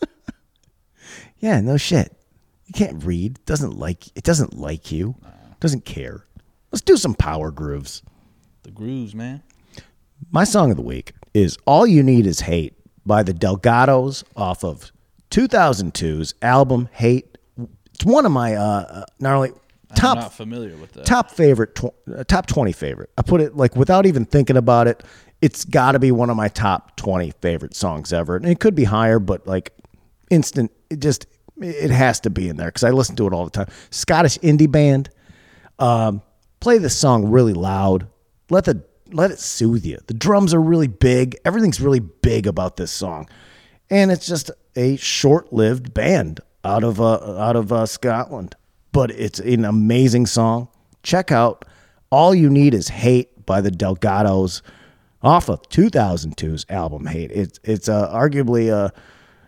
[1.38, 2.16] Yeah, no shit.
[2.66, 3.38] You can't read.
[3.44, 4.24] Doesn't like it.
[4.24, 5.14] Doesn't like you.
[5.60, 6.24] Doesn't care.
[6.72, 8.02] Let's do some power grooves.
[8.62, 9.42] the grooves, man.
[10.30, 12.74] My song of the week is All You Need Is Hate
[13.04, 14.90] by the Delgados off of
[15.30, 17.38] 2002's album Hate.
[17.94, 19.50] It's one of my uh, uh not only
[19.90, 21.06] I'm top not familiar with that.
[21.06, 23.10] top favorite tw- uh, top 20 favorite.
[23.16, 25.02] I put it like without even thinking about it,
[25.40, 28.36] it's got to be one of my top 20 favorite songs ever.
[28.36, 29.72] And it could be higher, but like
[30.30, 31.26] instant it just
[31.60, 33.68] it has to be in there cuz I listen to it all the time.
[33.90, 35.10] Scottish indie band
[35.78, 36.22] um,
[36.60, 38.08] play this song really loud.
[38.50, 39.98] Let the let it soothe you.
[40.06, 41.36] The drums are really big.
[41.44, 43.28] Everything's really big about this song,
[43.90, 48.54] and it's just a short-lived band out of uh, out of uh, Scotland.
[48.92, 50.68] But it's an amazing song.
[51.02, 51.64] Check out
[52.10, 54.62] "All You Need Is Hate" by the Delgados
[55.22, 58.92] off of 2002's album "Hate." It's it's uh, arguably a,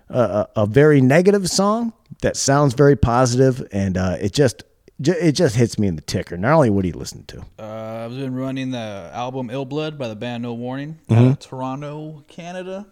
[0.08, 1.92] a a very negative song
[2.22, 4.67] that sounds very positive, and uh, it just ju-
[5.00, 6.36] it just hits me in the ticker.
[6.36, 7.44] Not only what do you listen to?
[7.58, 11.14] Uh, I've been running the album Ill Blood by the band No Warning Mm-hmm.
[11.14, 12.86] out of Toronto, Canada.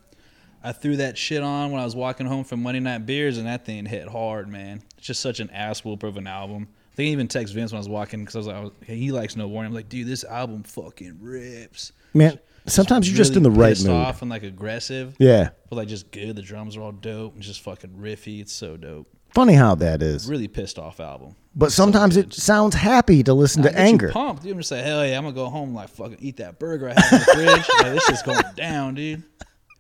[0.62, 3.46] I threw that shit on when I was walking home from Monday Night Beers, and
[3.46, 4.82] that thing hit hard, man.
[4.98, 6.68] It's just such an ass whooper of an album.
[6.92, 8.60] I think I even text Vince when I was walking because I was like, I
[8.60, 9.70] was- hey, he likes No Warning.
[9.70, 11.92] I'm like, dude, this album fucking rips.
[12.14, 13.94] Man, sometimes you're just in the right pissed mood.
[13.94, 15.50] off and like aggressive, Yeah.
[15.70, 16.34] but like just good.
[16.34, 17.36] The drums are all dope.
[17.36, 18.40] It's just fucking riffy.
[18.40, 19.06] It's so dope.
[19.34, 20.26] Funny how that is.
[20.28, 21.36] Really pissed off album.
[21.58, 24.10] But sometimes it sounds happy to listen to get you anger.
[24.12, 24.44] pumped.
[24.44, 27.00] I'm just like, hell yeah, I'm gonna go home like fucking eat that burger I
[27.00, 27.68] have in the fridge.
[27.80, 29.22] like, this is going down, dude.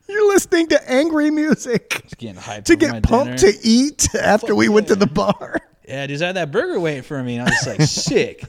[0.08, 3.52] You're listening to angry music Just getting hyped to for my get pumped dinner.
[3.52, 5.58] to eat after we went to the bar.
[5.86, 8.44] Yeah, dude, I had that burger waiting for me, and I was just like sick,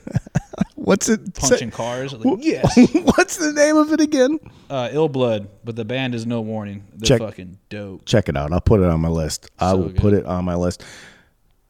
[0.76, 1.34] What's it?
[1.36, 2.14] punching say- cars.
[2.14, 2.78] I was like, yes,
[3.18, 4.40] What's the name of it again?
[4.70, 6.86] uh, ill blood, but the band is no warning.
[6.96, 8.06] They're Check- fucking dope.
[8.06, 8.54] Check it out.
[8.54, 9.50] I'll put it on my list.
[9.60, 10.84] I will put it on my list.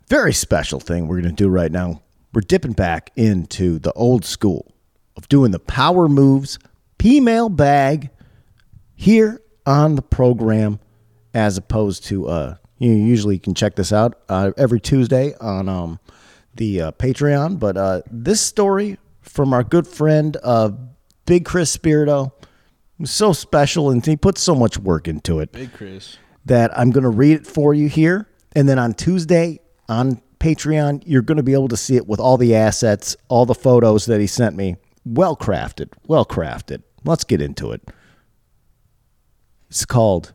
[0.08, 2.02] Very special thing we're going to do right now.
[2.34, 4.74] We're dipping back into the old school
[5.18, 6.60] of doing the power moves,
[6.98, 8.10] P-mail bag
[8.96, 10.80] here on the program,
[11.34, 15.68] as opposed to uh, you usually you can check this out uh, every Tuesday on
[15.68, 16.00] um,
[16.56, 17.60] the uh, Patreon.
[17.60, 20.72] But uh, this story from our good friend uh,
[21.26, 22.34] Big Chris Spirito
[22.98, 26.18] was so special, and he put so much work into it Big Chris.
[26.46, 28.30] that I'm going to read it for you here.
[28.56, 32.20] And then on Tuesday on Patreon, you're going to be able to see it with
[32.20, 34.76] all the assets, all the photos that he sent me.
[35.06, 36.84] Well crafted, well crafted.
[37.04, 37.82] Let's get into it.
[39.70, 40.34] It's called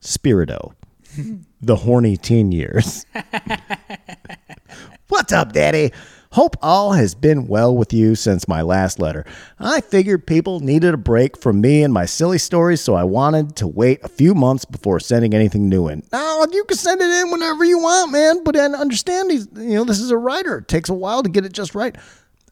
[0.00, 0.74] Spirito,
[1.60, 3.06] the horny teen years.
[5.08, 5.92] What's up, Daddy?
[6.34, 9.24] Hope all has been well with you since my last letter.
[9.60, 13.54] I figured people needed a break from me and my silly stories, so I wanted
[13.54, 16.02] to wait a few months before sending anything new in.
[16.10, 19.74] Now, you can send it in whenever you want, man, but then understand these, you
[19.74, 20.58] know, this is a writer.
[20.58, 21.94] It takes a while to get it just right.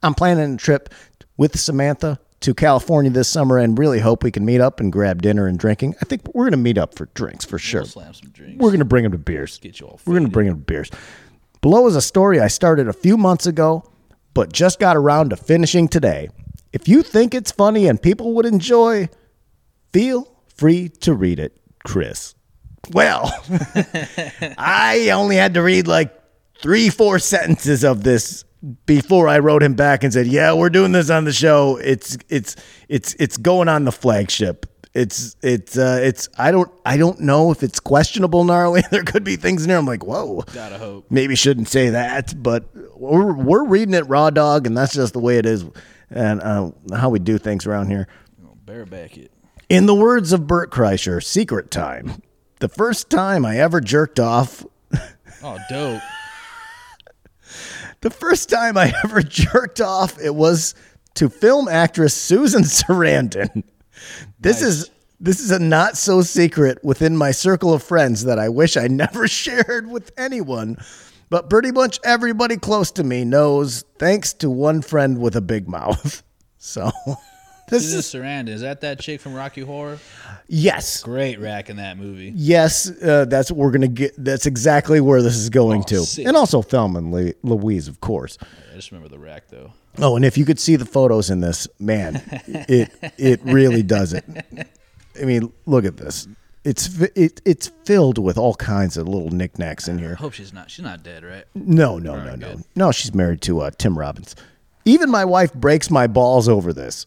[0.01, 0.95] I'm planning a trip
[1.37, 5.23] with Samantha to California this summer and really hope we can meet up and grab
[5.23, 5.97] dinner and drinking.
[6.01, 7.83] I think we're going to meet up for drinks for sure.
[7.97, 8.63] We'll drinks.
[8.63, 9.59] We're going to bring him to beers.
[9.59, 10.89] Get you all We're going to bring him to beers.
[11.63, 13.85] Below is a story I started a few months ago,
[14.35, 16.29] but just got around to finishing today.
[16.73, 19.09] If you think it's funny and people would enjoy,
[19.93, 22.35] feel free to read it, Chris.
[22.91, 23.33] Well,
[24.59, 26.13] I only had to read like
[26.61, 28.45] three, four sentences of this
[28.85, 31.77] before I wrote him back and said, "Yeah, we're doing this on the show.
[31.77, 32.57] It's it's
[32.89, 34.67] it's it's going on the flagship.
[34.95, 38.83] It's it's uh it's I don't I don't know if it's questionable gnarly.
[38.91, 39.79] there could be things in there.
[39.79, 41.07] I'm like, whoa, Gotta hope.
[41.11, 42.65] maybe shouldn't say that, but
[42.97, 45.65] we're we're reading it raw dog, and that's just the way it is,
[46.11, 48.07] and uh, how we do things around here.
[48.67, 49.33] Bareback it.
[49.69, 52.23] In the words of Bert Kreischer, secret time.
[52.61, 54.65] The first time I ever jerked off
[55.43, 56.01] Oh, dope.
[58.01, 60.75] The first time I ever jerked off, it was
[61.15, 63.65] to film actress Susan Sarandon.
[64.41, 64.71] This Nice.
[64.71, 68.77] is this is a not so secret within my circle of friends that I wish
[68.77, 70.77] I never shared with anyone.
[71.31, 75.69] But pretty much everybody close to me knows thanks to one friend with a big
[75.69, 76.23] mouth.
[76.65, 76.93] So
[77.69, 79.99] this is Sarandon is that that chick from Rocky Horror?
[80.49, 81.03] yes.
[81.03, 82.33] Great rack in that movie.
[82.35, 84.13] Yes, uh, that's what we're gonna get.
[84.19, 86.27] That's exactly where this is going Oh, to, sick.
[86.27, 88.37] and also Thelma and Lee- Louise, of course.
[88.73, 89.73] I just remember the rack though.
[89.99, 94.13] Oh, and if you could see the photos in this, man, it it really does
[94.13, 94.25] it.
[95.21, 96.27] I mean, look at this.
[96.65, 100.13] It's it, it's filled with all kinds of little knickknacks in here.
[100.19, 100.71] I hope she's not.
[100.71, 101.45] She's not dead, right?
[101.55, 102.65] No, no, no, right, no, good.
[102.77, 102.93] no.
[102.93, 104.37] She's married to uh, Tim Robbins.
[104.85, 107.07] Even my wife breaks my balls over this.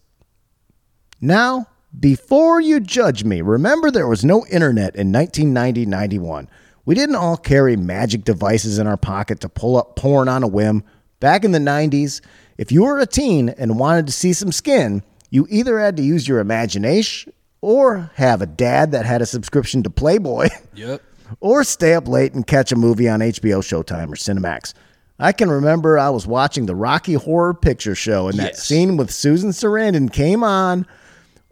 [1.26, 1.66] Now,
[2.00, 6.48] before you judge me, remember there was no internet in 1990 91.
[6.86, 10.48] We didn't all carry magic devices in our pocket to pull up porn on a
[10.48, 10.84] whim.
[11.20, 12.22] Back in the 90s,
[12.60, 16.04] if you were a teen and wanted to see some skin, you either had to
[16.04, 20.50] use your imagination or have a dad that had a subscription to Playboy.
[20.76, 21.02] Yep.
[21.40, 24.74] or stay up late and catch a movie on HBO Showtime or Cinemax.
[25.18, 28.64] I can remember I was watching the Rocky Horror Picture Show and that Yes.
[28.64, 30.86] scene with Susan Sarandon came on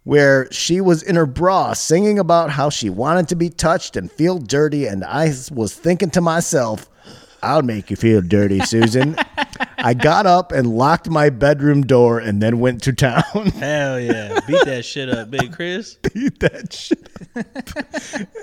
[0.03, 4.11] where she was in her bra singing about how she wanted to be touched and
[4.11, 6.89] feel dirty and I was thinking to myself,
[7.41, 9.15] I'll make you feel dirty, Susan.
[9.77, 13.23] I got up and locked my bedroom door and then went to town.
[13.55, 14.39] Hell yeah.
[14.47, 15.95] Beat that shit up, Big Chris.
[16.13, 17.09] Beat that shit.
[17.35, 17.45] Up.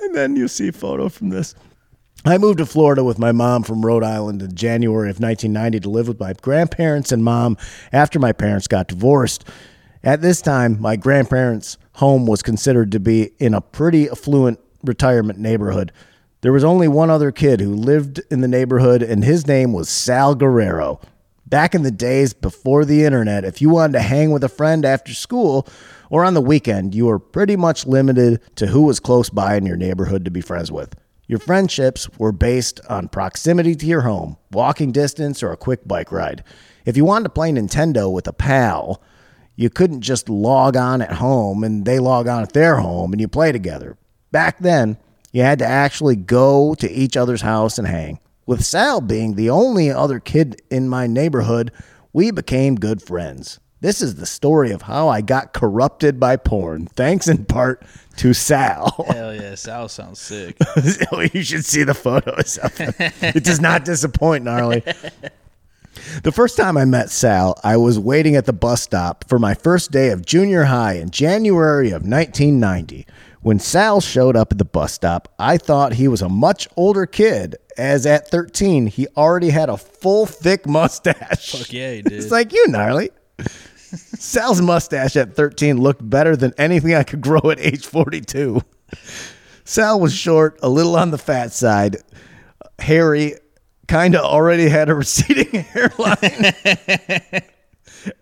[0.02, 1.54] And then you see a photo from this.
[2.26, 5.88] I moved to Florida with my mom from Rhode Island in January of 1990 to
[5.88, 7.56] live with my grandparents and mom
[7.92, 9.46] after my parents got divorced.
[10.02, 15.38] At this time, my grandparents' home was considered to be in a pretty affluent retirement
[15.38, 15.92] neighborhood.
[16.40, 19.90] There was only one other kid who lived in the neighborhood, and his name was
[19.90, 21.00] Sal Guerrero.
[21.44, 24.86] Back in the days before the internet, if you wanted to hang with a friend
[24.86, 25.68] after school
[26.08, 29.66] or on the weekend, you were pretty much limited to who was close by in
[29.66, 30.94] your neighborhood to be friends with.
[31.26, 36.10] Your friendships were based on proximity to your home, walking distance, or a quick bike
[36.10, 36.42] ride.
[36.86, 39.02] If you wanted to play Nintendo with a pal,
[39.56, 43.20] you couldn't just log on at home and they log on at their home and
[43.20, 43.96] you play together.
[44.32, 44.96] Back then,
[45.32, 48.20] you had to actually go to each other's house and hang.
[48.46, 51.72] With Sal being the only other kid in my neighborhood,
[52.12, 53.60] we became good friends.
[53.80, 57.82] This is the story of how I got corrupted by porn, thanks in part
[58.16, 59.06] to Sal.
[59.08, 59.54] Hell yeah.
[59.54, 60.56] Sal sounds sick.
[61.32, 62.92] you should see the photos of him.
[62.98, 64.82] It does not disappoint, gnarly.
[66.22, 69.54] The first time I met Sal, I was waiting at the bus stop for my
[69.54, 73.06] first day of junior high in January of 1990.
[73.42, 77.06] When Sal showed up at the bus stop, I thought he was a much older
[77.06, 81.52] kid, as at 13, he already had a full, thick mustache.
[81.52, 82.12] Fuck yeah, he did.
[82.12, 83.10] It's like you, gnarly.
[83.48, 88.60] Sal's mustache at 13 looked better than anything I could grow at age 42.
[89.64, 91.96] Sal was short, a little on the fat side,
[92.78, 93.34] hairy,
[93.90, 96.16] kind of already had a receding hairline,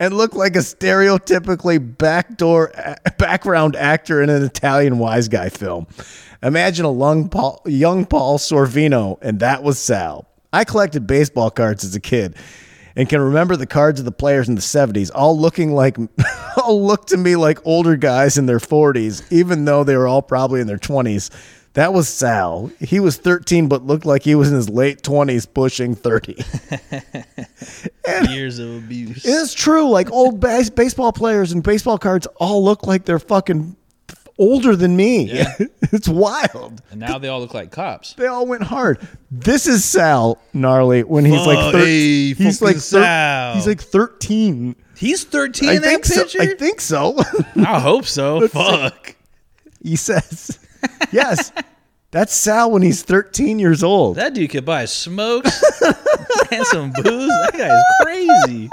[0.00, 2.72] and looked like a stereotypically backdoor
[3.18, 5.86] background actor in an Italian wise guy film.
[6.42, 10.26] Imagine a young Paul, young Paul Sorvino, and that was Sal.
[10.54, 12.34] I collected baseball cards as a kid
[12.96, 15.98] and can remember the cards of the players in the 70s all looking like
[16.56, 20.22] all look to me like older guys in their 40s even though they were all
[20.22, 21.30] probably in their 20s
[21.78, 25.46] that was sal he was 13 but looked like he was in his late 20s
[25.54, 26.36] pushing 30
[28.32, 29.24] Years of abuse.
[29.24, 33.76] it's true like old base- baseball players and baseball cards all look like they're fucking
[34.38, 35.52] older than me Yeah.
[35.82, 38.14] it's wild And now they all look like cops.
[38.14, 38.98] they all went hard.
[39.30, 44.74] This is Sal gnarly when he's like thir- hey, he's like thir- he's like thirteen.
[44.96, 46.22] He's 13 I in that think so.
[46.22, 46.40] picture?
[46.42, 47.16] I think so.
[47.56, 48.48] I hope so.
[48.48, 49.14] Fuck.
[49.80, 50.58] he says,
[51.12, 51.52] "Yes,
[52.10, 55.62] that's Sal when he's 13 years old." That dude could buy smokes
[56.50, 57.28] and some booze.
[57.28, 58.70] That guy's crazy.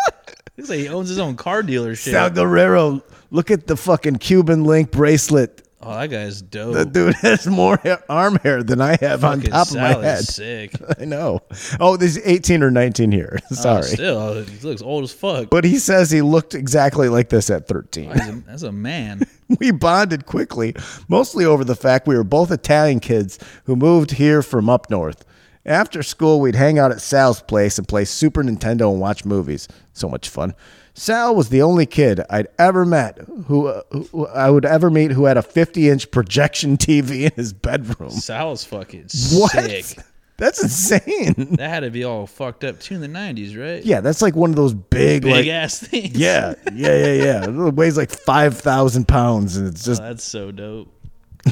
[0.58, 2.12] Looks like he owns his own car dealership.
[2.12, 5.65] Sal Guerrero, look at the fucking Cuban link bracelet.
[5.82, 6.74] Oh, that guy's dope.
[6.74, 10.24] The dude has more hair, arm hair than I have on top of my head.
[10.24, 10.74] sick.
[11.00, 11.42] I know.
[11.80, 13.40] Oh, this is 18 or 19 here.
[13.52, 13.84] Oh, Sorry.
[13.84, 15.50] still, he looks old as fuck.
[15.50, 18.12] but he says he looked exactly like this at 13.
[18.12, 19.22] He's a, that's a man.
[19.60, 20.76] we bonded quickly,
[21.08, 25.24] mostly over the fact we were both Italian kids who moved here from up north.
[25.66, 29.68] After school, we'd hang out at Sal's place and play Super Nintendo and watch movies.
[29.94, 30.54] So much fun.
[30.98, 33.18] Sal was the only kid I'd ever met
[33.48, 33.82] who, uh,
[34.12, 38.12] who I would ever meet who had a 50 inch projection TV in his bedroom.
[38.12, 39.52] Sal's fucking What?
[39.52, 40.00] sick.
[40.38, 41.34] That's insane.
[41.58, 43.84] That had to be all fucked up too in the 90s, right?
[43.86, 46.18] Yeah, that's like one of those big, Big like, ass things.
[46.18, 47.68] yeah, yeah, yeah, yeah.
[47.68, 50.92] It weighs like 5,000 pounds and it's just Oh, that's so dope.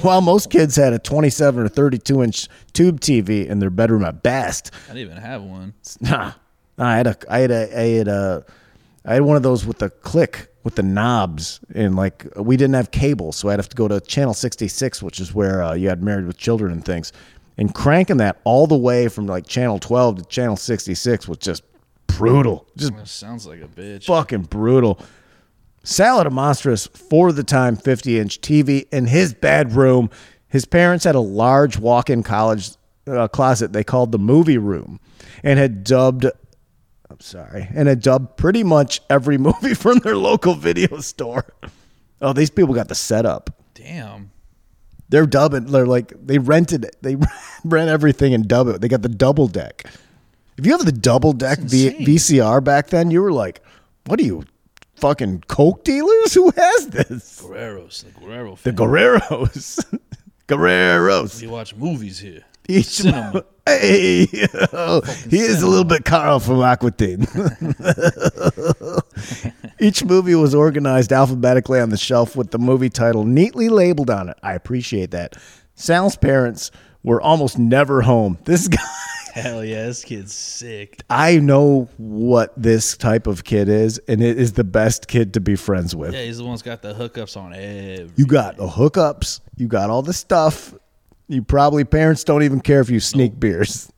[0.01, 4.23] While most kids had a 27 or 32 inch tube TV in their bedroom at
[4.23, 5.73] best, I didn't even have one.
[6.01, 6.31] Nah,
[6.77, 8.45] I had a, I had a, I had a,
[9.05, 12.75] I had one of those with the click with the knobs, and like we didn't
[12.75, 15.73] have cable, so I'd have to go to channel sixty six, which is where uh,
[15.73, 17.11] you had Married with Children and things,
[17.57, 21.39] and cranking that all the way from like channel twelve to channel sixty six was
[21.39, 21.63] just
[22.07, 24.05] brutal, just That sounds like a bitch.
[24.05, 24.99] fucking brutal.
[25.83, 30.09] Sal had a monstrous for the time 50 inch TV in his bedroom.
[30.47, 32.69] His parents had a large walk in college
[33.05, 35.01] uh, closet they called the movie room
[35.43, 36.25] and had dubbed,
[37.23, 41.45] sorry, and had dubbed pretty much every movie from their local video store.
[42.21, 43.49] Oh, these people got the setup.
[43.73, 44.31] Damn.
[45.09, 46.95] They're dubbing, they're like, they rented it.
[47.01, 47.17] They
[47.63, 48.81] rent everything and dub it.
[48.81, 49.85] They got the double deck.
[50.57, 53.61] If you have the double deck v- VCR back then, you were like,
[54.05, 54.45] what are you,
[54.95, 56.33] fucking Coke dealers?
[56.35, 57.41] Who has this?
[57.41, 58.71] Guerreros, the Guerrero The.
[58.71, 59.99] Guerreros.
[60.47, 61.41] Guerreros.
[61.41, 62.43] We watch movies here.
[62.67, 63.43] Each Cinema.
[63.65, 67.21] Hey, he is a little bit Carl from Aqua Teen.
[69.79, 74.27] Each movie was organized alphabetically on the shelf with the movie title neatly labeled on
[74.27, 74.37] it.
[74.43, 75.37] I appreciate that.
[75.75, 76.71] Sal's parents
[77.03, 78.37] were almost never home.
[78.43, 78.77] This guy,
[79.33, 81.01] Hell yeah, this kid's sick.
[81.09, 85.41] I know what this type of kid is, and it is the best kid to
[85.41, 86.13] be friends with.
[86.13, 88.11] Yeah, he's the one that's got the hookups on every.
[88.15, 89.39] You got the hookups.
[89.57, 90.73] You got all the stuff.
[91.27, 93.91] You probably parents don't even care if you sneak beers.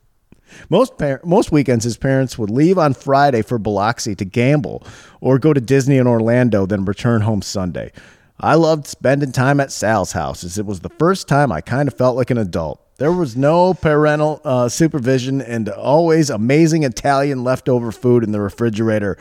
[0.70, 4.86] Most par- most weekends, his parents would leave on Friday for Biloxi to gamble,
[5.20, 7.92] or go to Disney in Orlando, then return home Sunday.
[8.40, 11.88] I loved spending time at Sal's house, as it was the first time I kind
[11.88, 12.80] of felt like an adult.
[12.98, 19.18] There was no parental uh, supervision, and always amazing Italian leftover food in the refrigerator.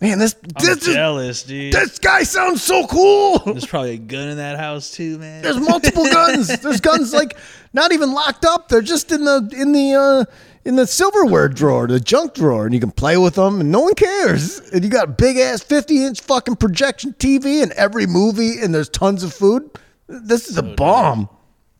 [0.00, 1.74] Man, this I'm this, is, dude.
[1.74, 3.38] this guy sounds so cool.
[3.40, 5.42] There's probably a gun in that house too, man.
[5.42, 6.58] There's multiple guns.
[6.60, 7.36] There's guns like
[7.74, 8.68] not even locked up.
[8.68, 10.24] They're just in the in the uh,
[10.64, 13.80] in the silverware drawer, the junk drawer, and you can play with them, and no
[13.80, 14.60] one cares.
[14.70, 18.74] And you got a big ass 50 inch fucking projection TV in every movie, and
[18.74, 19.70] there's tons of food.
[20.06, 21.28] This is a bomb.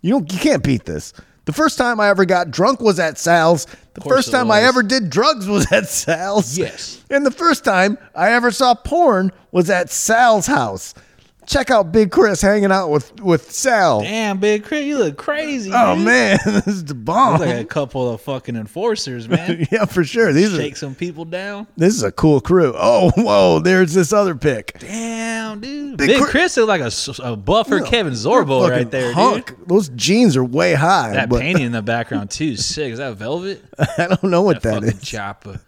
[0.02, 1.14] You don't you can't beat this.
[1.46, 3.66] The first time I ever got drunk was at Sal's.
[3.94, 6.56] The first time I ever did drugs was at Sal's.
[6.56, 7.02] Yes.
[7.10, 10.94] And the first time I ever saw porn was at Sal's house.
[11.50, 14.02] Check out Big Chris hanging out with with Sal.
[14.02, 15.72] Damn, big Chris, you look crazy.
[15.74, 16.04] Oh dude.
[16.04, 17.40] man, this is the bomb.
[17.40, 19.66] Like a couple of fucking enforcers, man.
[19.72, 20.32] yeah, for sure.
[20.32, 21.66] These Shake are some people down.
[21.76, 22.72] this is a cool crew.
[22.76, 24.78] Oh, whoa, there's this other pick.
[24.78, 25.96] Damn, dude.
[25.96, 26.92] Big Big, Chris- Chris is like a,
[27.32, 29.48] a buffer Kevin Sorbo right there, hunk.
[29.48, 29.68] dude.
[29.68, 31.14] Those jeans are way high.
[31.14, 32.92] That but painting in the background too is sick.
[32.92, 33.64] Is that velvet?
[33.76, 35.02] I don't know what that Fucking is.
[35.02, 35.60] chopper.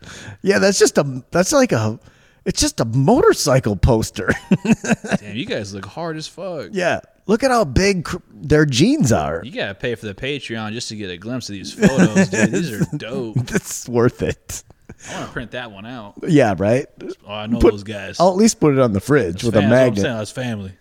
[0.43, 1.99] Yeah, that's just a that's like a
[2.45, 4.30] it's just a motorcycle poster.
[5.20, 6.68] Damn, you guys look hard as fuck.
[6.72, 7.01] yeah.
[7.26, 9.43] Look at how big cr- their jeans are.
[9.45, 12.51] You gotta pay for the Patreon just to get a glimpse of these photos, dude.
[12.51, 13.36] These are dope.
[13.47, 14.64] That's worth it.
[15.09, 16.14] I want to print that one out.
[16.26, 16.86] Yeah, right.
[17.26, 18.18] Oh, I know Put- those guys.
[18.18, 20.03] I'll at least put it on the fridge with a Fam- that's I'm magnet.
[20.03, 20.72] That's family.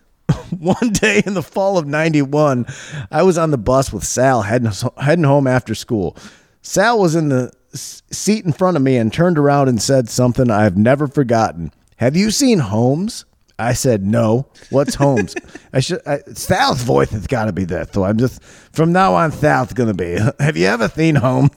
[0.57, 2.65] One day in the fall of 91,
[3.11, 6.17] I was on the bus with Sal heading, heading home after school.
[6.61, 10.49] Sal was in the seat in front of me and turned around and said something
[10.49, 11.71] I've never forgotten.
[11.97, 13.25] Have you seen Holmes?
[13.59, 14.47] I said, no.
[14.71, 15.35] What's Holmes?
[15.73, 17.93] I should, I, Sal's voice has got to be that.
[17.93, 18.41] So I'm just,
[18.73, 21.51] from now on, Sal's going to be, have you ever seen Holmes?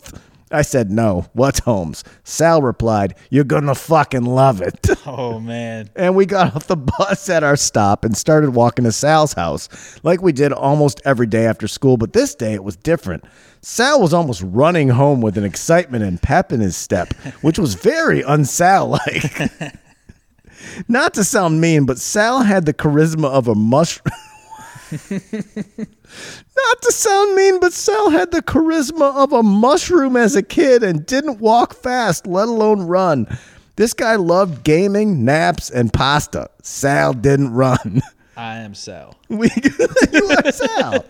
[0.55, 1.26] I said, no.
[1.32, 2.05] What's Holmes?
[2.22, 4.74] Sal replied, you're going to fucking love it.
[5.07, 5.90] Oh man.
[5.96, 9.68] And we got off the bus at our stop and started walking to Sal's house
[10.02, 11.98] like we did almost every day after school.
[11.98, 13.24] But this day it was different.
[13.61, 17.74] Sal was almost running home with an excitement and pep in his step, which was
[17.74, 19.52] very unsal like.
[20.88, 24.14] Not to sound mean, but Sal had the charisma of a mushroom.
[25.11, 30.82] Not to sound mean, but Sal had the charisma of a mushroom as a kid
[30.82, 33.26] and didn't walk fast, let alone run.
[33.76, 36.51] This guy loved gaming, naps, and pasta.
[36.62, 38.03] Sal didn't run.
[38.37, 39.16] I am Sal.
[39.28, 39.51] We,
[40.12, 41.05] you are Sal.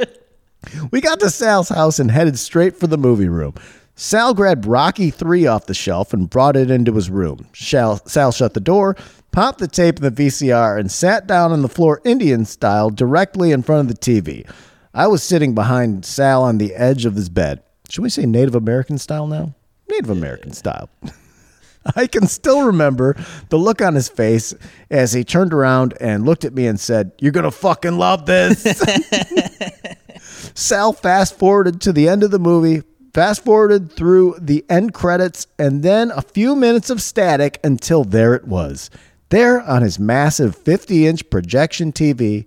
[0.90, 3.54] We got to Sal's house and headed straight for the movie room.
[3.96, 7.46] Sal grabbed Rocky 3 off the shelf and brought it into his room.
[7.54, 8.96] Sal, Sal shut the door,
[9.34, 13.50] popped the tape in the VCR, and sat down on the floor Indian style directly
[13.50, 14.48] in front of the TV.
[14.94, 17.60] I was sitting behind Sal on the edge of his bed.
[17.88, 19.52] Should we say Native American style now?
[19.90, 20.88] Native American style.
[21.96, 23.16] I can still remember
[23.48, 24.54] the look on his face
[24.88, 28.26] as he turned around and looked at me and said, You're going to fucking love
[28.26, 28.62] this.
[30.54, 35.48] Sal fast forwarded to the end of the movie, fast forwarded through the end credits,
[35.58, 38.90] and then a few minutes of static until there it was.
[39.34, 42.46] There on his massive 50 inch projection TV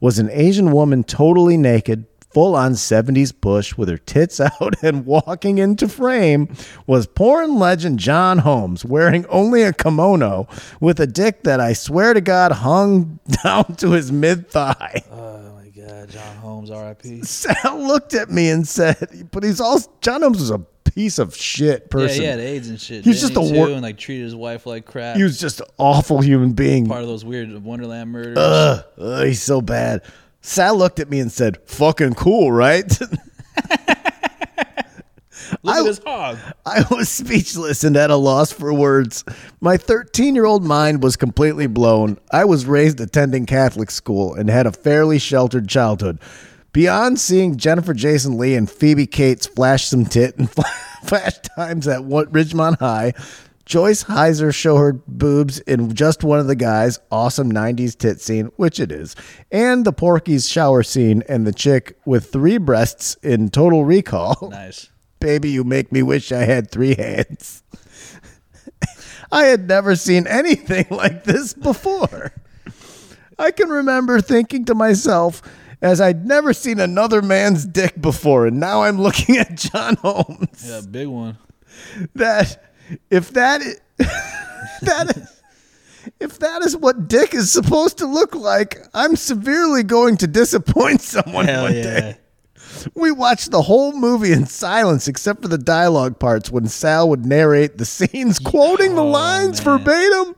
[0.00, 2.04] was an Asian woman totally naked,
[2.34, 6.48] full on 70s bush with her tits out and walking into frame
[6.84, 10.48] was porn legend John Holmes wearing only a kimono
[10.80, 15.04] with a dick that I swear to God hung down to his mid thigh.
[15.12, 17.22] Oh my God, John Holmes, R.I.P.
[17.22, 20.60] Sal looked at me and said, but he's all, John Holmes was a
[20.96, 22.22] piece of shit person.
[22.22, 23.04] Yeah, he had AIDS and shit.
[23.04, 25.16] He was just he, a wor- and like treated his wife like crap.
[25.16, 26.86] He was just an awful human being.
[26.86, 28.38] part of those weird Wonderland murders.
[28.38, 30.02] Ugh, ugh, he's so bad.
[30.40, 32.90] Sal looked at me and said, fucking cool, right?
[35.62, 36.38] Look I- at this hog.
[36.64, 39.22] I was speechless and at a loss for words.
[39.60, 42.18] My 13 year old mind was completely blown.
[42.32, 46.18] I was raised attending Catholic school and had a fairly sheltered childhood.
[46.76, 50.50] Beyond seeing Jennifer Jason Lee and Phoebe Cates flash some tit and
[51.04, 53.14] flash times at what Ridgemont High,
[53.64, 58.50] Joyce Hyser show her boobs in just one of the guys' awesome 90s tit scene,
[58.56, 59.16] which it is,
[59.50, 64.50] and the Porky's shower scene and the chick with three breasts in Total Recall.
[64.50, 64.90] Nice.
[65.18, 67.62] Baby, you make me wish I had three hands.
[69.32, 72.34] I had never seen anything like this before.
[73.38, 75.40] I can remember thinking to myself,
[75.82, 80.64] as I'd never seen another man's dick before, and now I'm looking at John Holmes,
[80.68, 81.38] Yeah, big one.
[82.14, 82.62] that
[83.10, 83.60] if that
[83.98, 85.42] that is
[86.20, 91.00] if that is what dick is supposed to look like, I'm severely going to disappoint
[91.02, 91.82] someone Hell one yeah.
[91.82, 92.18] day.
[92.94, 97.24] We watched the whole movie in silence except for the dialogue parts when Sal would
[97.26, 99.78] narrate the scenes, quoting the Oh, lines man.
[99.78, 100.34] verbatim.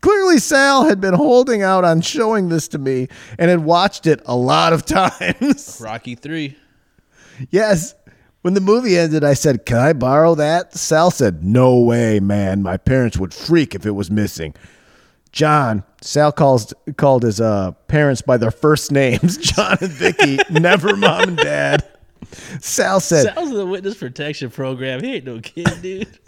[0.00, 3.08] Clearly, Sal had been holding out on showing this to me
[3.38, 5.78] and had watched it a lot of times.
[5.82, 6.56] Rocky three.
[7.50, 7.94] yes.
[8.42, 10.72] When the movie ended, I said, Can I borrow that?
[10.74, 12.62] Sal said, No way, man.
[12.62, 14.54] My parents would freak if it was missing.
[15.36, 20.96] John, Sal calls called his uh, parents by their first names, John and Vicky, never
[20.96, 21.86] mom and dad.
[22.58, 25.02] Sal said, Sal's in the witness protection program.
[25.02, 26.18] He ain't no kid, dude.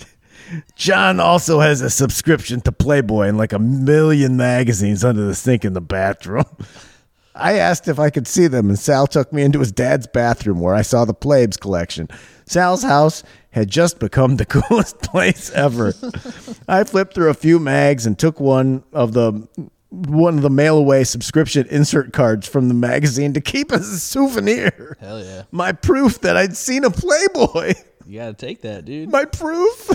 [0.77, 5.65] John also has a subscription to Playboy and like a million magazines under the sink
[5.65, 6.45] in the bathroom.
[7.39, 10.61] I asked if I could see them, and Sal took me into his dad's bathroom
[10.61, 12.09] where I saw the Plabes collection.
[12.47, 15.95] Sal's house had just become the coolest place ever.
[16.69, 19.49] I flipped through a few mags and took one of the
[19.91, 23.99] one of the mail away subscription insert cards from the magazine to keep as a
[23.99, 24.99] souvenir.
[25.01, 25.45] Hell yeah.
[25.51, 27.73] My proof that I'd seen a Playboy.
[28.07, 29.11] You gotta take that, dude.
[29.11, 29.91] My proof.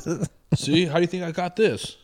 [0.56, 1.98] See, how do you think I got this?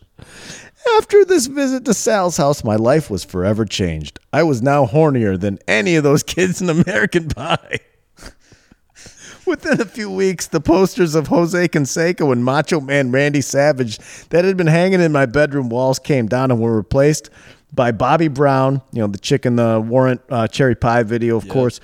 [0.98, 4.20] After this visit to Sal's house, my life was forever changed.
[4.32, 7.80] I was now hornier than any of those kids in American Pie.
[9.46, 13.98] Within a few weeks, the posters of Jose Canseco and Macho Man Randy Savage
[14.30, 17.30] that had been hanging in my bedroom walls came down and were replaced
[17.74, 21.48] by Bobbie Brown, you know, the chick in the Warrant uh, Cherry Pie video, of
[21.50, 21.80] course,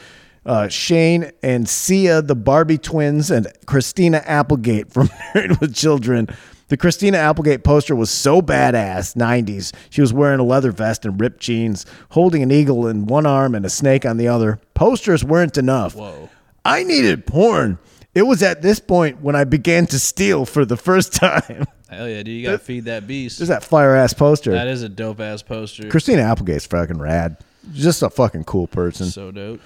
[0.45, 6.29] uh, Shane and Sia, the Barbie twins, and Christina Applegate from Married with Children.
[6.67, 9.71] The Christina Applegate poster was so badass, 90s.
[9.91, 13.53] She was wearing a leather vest and ripped jeans, holding an eagle in one arm
[13.53, 14.59] and a snake on the other.
[14.73, 15.95] Posters weren't enough.
[15.95, 16.29] Whoa.
[16.63, 17.77] I needed porn.
[18.15, 21.65] It was at this point when I began to steal for the first time.
[21.87, 22.27] Hell yeah, dude.
[22.29, 23.37] You gotta feed that beast.
[23.37, 24.51] There's that fire ass poster.
[24.51, 25.87] That is a dope ass poster.
[25.89, 27.37] Christina Applegate's fucking rad.
[27.73, 29.05] Just a fucking cool person.
[29.07, 29.61] So dope.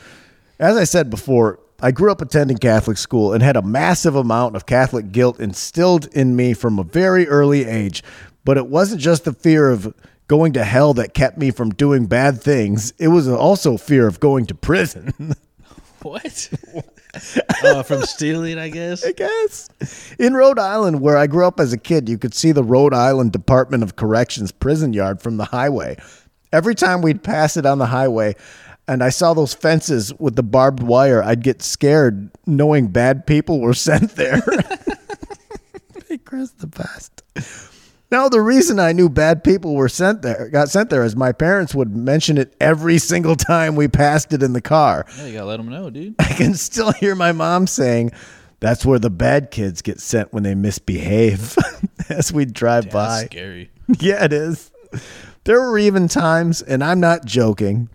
[0.59, 4.55] As I said before, I grew up attending Catholic school and had a massive amount
[4.55, 8.03] of Catholic guilt instilled in me from a very early age.
[8.43, 9.93] But it wasn't just the fear of
[10.27, 14.19] going to hell that kept me from doing bad things, it was also fear of
[14.19, 15.13] going to prison.
[16.01, 16.49] What?
[17.65, 19.05] uh, from stealing, I guess.
[19.05, 19.69] I guess.
[20.17, 22.93] In Rhode Island, where I grew up as a kid, you could see the Rhode
[22.93, 25.97] Island Department of Corrections prison yard from the highway.
[26.53, 28.35] Every time we'd pass it on the highway
[28.89, 33.59] and I saw those fences with the barbed wire, I'd get scared knowing bad people
[33.59, 34.41] were sent there.
[36.07, 37.21] hey, Chris, the best.
[38.11, 41.31] Now, the reason I knew bad people were sent there, got sent there, is my
[41.31, 45.05] parents would mention it every single time we passed it in the car.
[45.17, 46.15] Yeah, you gotta let them know, dude.
[46.19, 48.11] I can still hear my mom saying,
[48.61, 51.55] "That's where the bad kids get sent when they misbehave."
[52.09, 53.69] As we drive That's by, scary.
[53.99, 54.71] yeah, it is.
[55.43, 57.89] There were even times, and I'm not joking,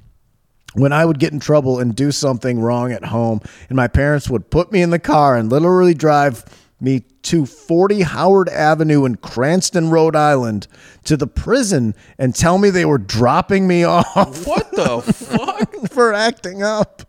[0.75, 4.29] when I would get in trouble and do something wrong at home, and my parents
[4.29, 6.45] would put me in the car and literally drive
[6.81, 10.67] me to 40 Howard Avenue in Cranston, Rhode Island,
[11.05, 15.89] to the prison and tell me they were dropping me off What the fuck?
[15.91, 17.03] for acting up.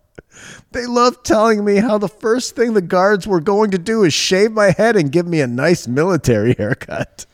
[0.71, 4.13] They loved telling me how the first thing the guards were going to do is
[4.13, 7.25] shave my head and give me a nice military haircut.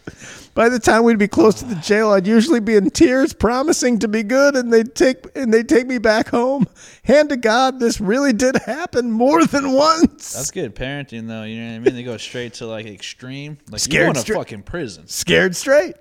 [0.54, 3.99] By the time we'd be close to the jail, I'd usually be in tears, promising
[3.99, 6.66] to be good, and they'd take and they'd take me back home.
[7.04, 10.34] Hand to God, this really did happen more than once.
[10.34, 11.43] That's good parenting, though.
[11.43, 11.95] You know what I mean?
[11.95, 13.60] They go straight to like extreme.
[13.72, 15.08] Like Scared you're going to straight- fucking prison.
[15.08, 15.95] scared straight.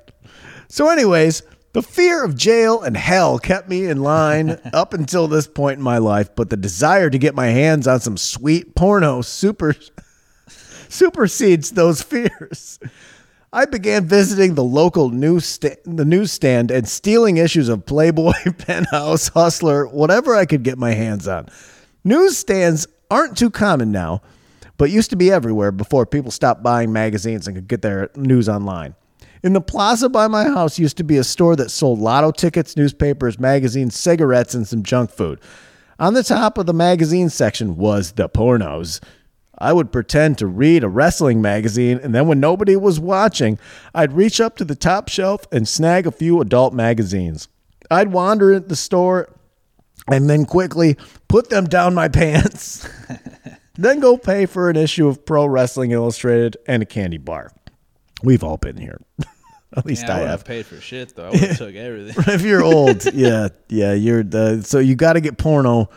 [0.67, 1.43] So, anyways,
[1.73, 5.85] the fear of jail and hell kept me in line up until this point in
[5.85, 9.77] my life, but the desire to get my hands on some sweet porno super
[10.89, 12.81] supersedes those fears.
[13.53, 19.89] I began visiting the local newsstand, the newsstand and stealing issues of Playboy, Penthouse, Hustler,
[19.89, 21.49] whatever I could get my hands on.
[22.05, 24.23] Newsstands aren't too common now,
[24.79, 28.49] but used to be everywhere before people stopped buying magazines and could get their news
[28.49, 28.95] online.
[29.43, 32.77] In the plaza by my house used to be a store that sold lotto tickets,
[32.77, 35.41] newspapers, magazines, cigarettes, and some junk food.
[35.99, 39.01] On the top of the magazine section was the pornos.
[39.61, 43.59] I would pretend to read a wrestling magazine, and then when nobody was watching,
[43.95, 47.49] I'd reach up to the top shelf and snag a few adult magazines.
[47.91, 49.29] I'd wander at the store
[50.11, 50.97] and then quickly
[51.29, 52.89] put them down my pants.
[53.75, 57.51] then go pay for an issue of Pro Wrestling Illustrated and a candy bar.
[58.23, 59.01] We've all been here.
[59.77, 61.27] At least Yeah, I I have paid for shit though.
[61.27, 62.35] I would have took everything.
[62.35, 65.91] if you're old, yeah, yeah, you're the so you got to get porno.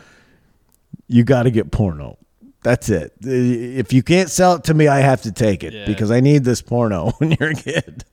[1.08, 2.16] You got to get porno.
[2.64, 3.12] That's it.
[3.20, 5.84] If you can't sell it to me, I have to take it Yeah.
[5.86, 8.04] because I need this porno when you're a kid.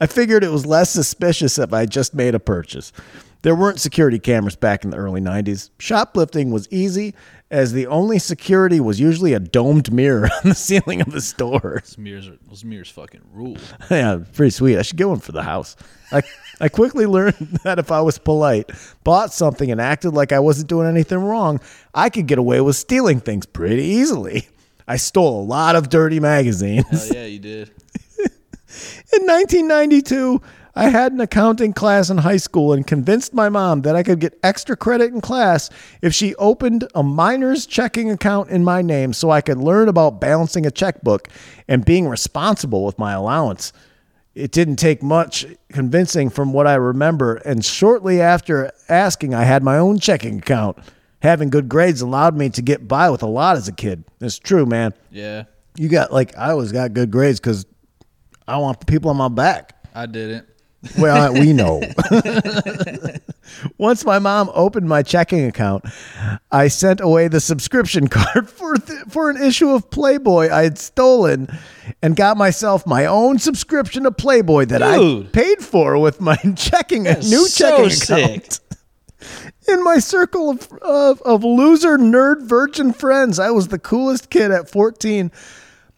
[0.00, 2.92] I figured it was less suspicious if I just made a purchase.
[3.42, 5.70] There weren't security cameras back in the early 90s.
[5.78, 7.14] Shoplifting was easy
[7.50, 11.80] as the only security was usually a domed mirror on the ceiling of the store.
[11.84, 13.56] Those mirrors, are, those mirrors fucking rule.
[13.90, 14.78] yeah, pretty sweet.
[14.78, 15.76] I should get one for the house.
[16.12, 16.22] I
[16.60, 17.34] I quickly learned
[17.64, 18.70] that if I was polite,
[19.02, 21.60] bought something, and acted like I wasn't doing anything wrong,
[21.94, 24.48] I could get away with stealing things pretty easily.
[24.86, 27.08] I stole a lot of dirty magazines.
[27.08, 27.68] Hell yeah, you did.
[28.18, 30.42] In 1992,
[30.74, 34.20] I had an accounting class in high school and convinced my mom that I could
[34.20, 35.68] get extra credit in class
[36.00, 40.20] if she opened a minor's checking account in my name so I could learn about
[40.20, 41.28] balancing a checkbook
[41.66, 43.72] and being responsible with my allowance.
[44.34, 49.62] It didn't take much convincing from what I remember, and shortly after asking, I had
[49.62, 50.78] my own checking account.
[51.22, 54.04] Having good grades allowed me to get by with a lot as a kid.
[54.20, 54.94] It's true, man.
[55.10, 55.44] Yeah,
[55.76, 57.66] You got like I always got good grades because
[58.48, 59.74] I want people on my back.
[59.94, 60.46] I didn't.
[60.98, 61.82] Well, uh, we know.
[63.78, 65.84] Once my mom opened my checking account,
[66.50, 70.78] I sent away the subscription card for th- for an issue of Playboy I had
[70.78, 71.48] stolen,
[72.02, 77.02] and got myself my own subscription to Playboy that I paid for with my checking
[77.02, 78.36] new so checking sick.
[78.36, 78.60] account.
[79.68, 84.50] In my circle of, of of loser nerd virgin friends, I was the coolest kid
[84.50, 85.30] at 14.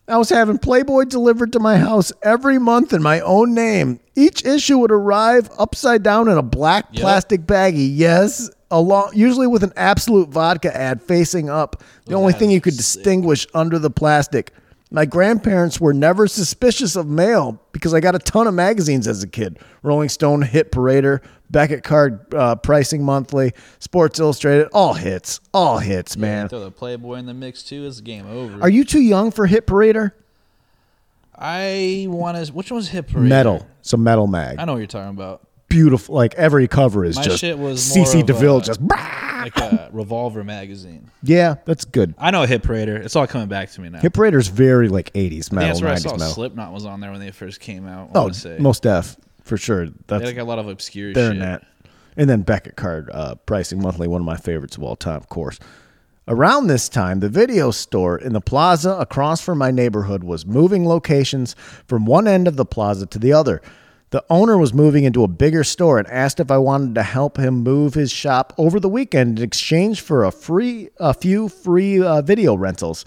[0.08, 4.00] I was having Playboy delivered to my house every month in my own name.
[4.16, 7.00] Each issue would arrive upside down in a black Yep.
[7.02, 7.90] plastic baggie.
[7.94, 11.82] Yes, along usually with an Absolut vodka ad facing up.
[12.06, 13.02] The only thing you could sick.
[13.04, 14.52] distinguish under the plastic.
[14.90, 19.22] My grandparents were never suspicious of mail because I got a ton of magazines as
[19.22, 19.58] a kid.
[19.82, 21.20] Rolling Stone, Hit Parader,
[21.52, 26.48] Beckett Card, uh, Pricing Monthly, Sports Illustrated, all hits, all hits, man.
[26.48, 27.86] Throw the Playboy in the mix too.
[27.86, 28.60] It's game over.
[28.62, 30.12] Are you too young for Hit Parader?
[31.36, 32.52] I want to.
[32.52, 33.26] Which one's Hit Parader?
[33.28, 33.66] Metal.
[33.82, 34.58] So metal mag.
[34.58, 35.46] I know what you're talking about.
[35.68, 36.14] Beautiful.
[36.14, 38.80] Like every cover is My just shit was CC DeVille a- just
[39.42, 41.10] Like a Revolver magazine.
[41.24, 42.14] Yeah, that's good.
[42.16, 43.02] I know Hit Parader.
[43.02, 43.98] It's all coming back to me now.
[43.98, 46.34] Hit Parader's very like 80s I think metal, that's where I 90s saw metal.
[46.34, 48.10] Slipknot was on there when they first came out.
[48.14, 48.58] I Oh, wanna say.
[48.60, 49.86] most def for sure.
[49.86, 51.36] They That's like a lot of obscure they're shit.
[51.36, 51.66] in that.
[52.16, 55.28] And then Beckett Card uh, Pricing Monthly, one of my favorites of all time, of
[55.28, 55.58] course.
[56.28, 60.86] Around this time, the video store in the plaza across from my neighborhood was moving
[60.86, 63.60] locations from one end of the plaza to the other.
[64.10, 67.38] The owner was moving into a bigger store and asked if I wanted to help
[67.38, 72.00] him move his shop over the weekend in exchange for a free a few free
[72.00, 73.04] uh, video rentals.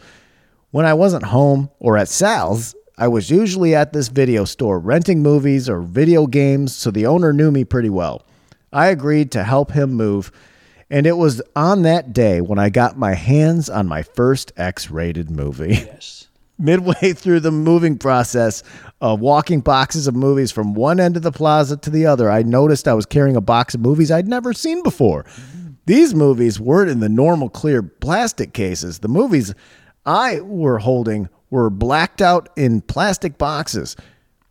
[0.72, 5.22] When I wasn't home or at Sal's, I was usually at this video store renting
[5.22, 8.26] movies or video games, so the owner knew me pretty well.
[8.72, 10.32] I agreed to help him move,
[10.90, 14.90] and it was on that day when I got my hands on my first X
[14.90, 15.76] rated movie.
[15.86, 16.28] Yes.
[16.58, 18.64] Midway through the moving process
[19.02, 22.44] of walking boxes of movies from one end of the plaza to the other, I
[22.44, 25.26] noticed I was carrying a box of movies I'd never seen before.
[25.86, 29.00] These movies weren't in the normal clear plastic cases.
[29.00, 29.54] The movies
[30.06, 33.96] I were holding were blacked out in plastic boxes.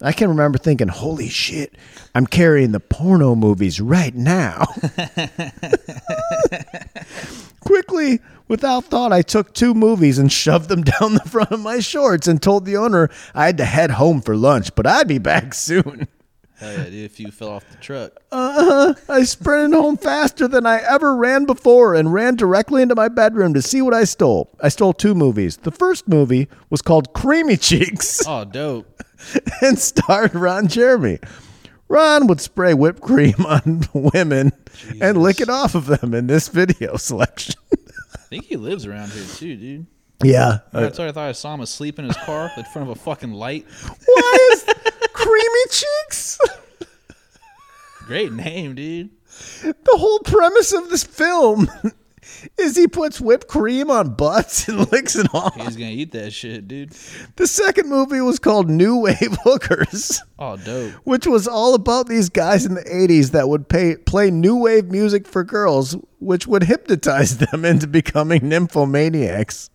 [0.02, 1.76] I can remember thinking, holy shit,
[2.14, 4.66] I'm carrying the porno movies right now.
[7.60, 11.80] Quickly, without thought, I took two movies and shoved them down the front of my
[11.80, 15.18] shorts and told the owner I had to head home for lunch, but I'd be
[15.18, 16.08] back soon.
[16.56, 16.94] Hell yeah, dude!
[17.04, 21.46] If you fell off the truck, Uh, I sprinted home faster than I ever ran
[21.46, 24.50] before and ran directly into my bedroom to see what I stole.
[24.60, 25.56] I stole two movies.
[25.58, 29.02] The first movie was called Creamy Cheeks oh dope.
[29.62, 31.18] and starred Ron Jeremy.
[31.88, 34.52] Ron would spray whipped cream on women
[35.00, 37.54] and lick it off of them in this video selection.
[38.14, 39.86] I think he lives around here too, dude.
[40.22, 40.58] yeah.
[40.72, 43.00] That's why I thought I saw him asleep in his car in front of a
[43.00, 43.66] fucking light.
[44.06, 44.64] Why is
[45.14, 46.38] Creamy Cheeks?
[48.06, 49.10] Great name, dude.
[49.62, 51.68] The whole premise of this film
[52.58, 55.54] is he puts whipped cream on butts and licks it off.
[55.56, 56.90] He's gonna eat that shit, dude.
[57.36, 60.92] The second movie was called New Wave Hookers, Oh, dope.
[61.04, 64.90] which was all about these guys in the 80s that would pay, play new wave
[64.90, 69.70] music for girls, which would hypnotize them into becoming nymphomaniacs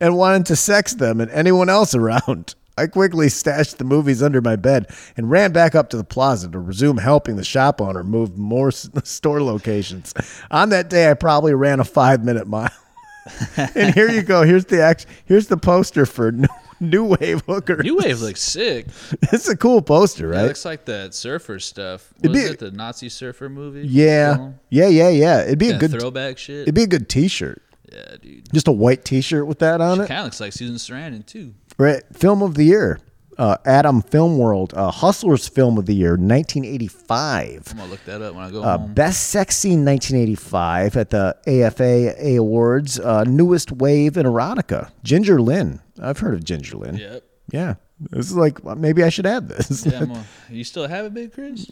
[0.00, 2.54] and wanting to sex them and anyone else around.
[2.78, 6.48] I quickly stashed the movies under my bed and ran back up to the plaza
[6.50, 8.70] to resume helping the shop owner move more
[9.04, 10.14] store locations.
[10.50, 12.70] On that day, I probably ran a five minute mile.
[13.74, 14.42] and here you go.
[14.42, 15.06] Here's the act.
[15.26, 16.48] Here's the poster for New,
[16.80, 17.82] new Wave Hooker.
[17.82, 18.86] New Wave looks sick.
[19.30, 20.44] It's a cool poster, right?
[20.44, 22.12] It looks like that surfer stuff.
[22.20, 23.86] It'd Was be- it the Nazi surfer movie?
[23.86, 24.60] Yeah, Film?
[24.70, 25.42] yeah, yeah, yeah.
[25.42, 25.90] It'd be a good.
[25.90, 26.62] throwback shit.
[26.62, 27.62] It'd be a good T-shirt.
[27.92, 28.50] yeah, dude.
[28.54, 30.08] Just a white T-shirt with that on it.
[30.08, 31.54] Kind of looks like Susan Sarandon too.
[31.80, 32.02] Right.
[32.12, 33.00] Film of the year.
[33.38, 34.74] Uh, Adam Film World.
[34.76, 37.68] Uh, Hustlers Film of the Year, 1985.
[37.70, 38.92] I'm gonna look that up when I go Uh, home.
[38.92, 43.00] Best Sex Scene 1985 at the AFA Awards.
[43.00, 44.90] Uh, newest Wave in Erotica.
[45.04, 45.80] Ginger Lynn.
[46.00, 46.96] I've heard of Ginger Lynn.
[46.96, 47.22] Yep.
[47.50, 47.74] Yeah.
[48.10, 49.84] This is like maybe I should add this.
[49.86, 50.04] Yeah,
[50.50, 51.66] a, you still have it, Big Chris?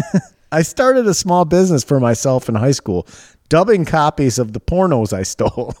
[0.52, 3.06] I started a small business for myself in high school,
[3.48, 5.74] dubbing copies of the pornos I stole.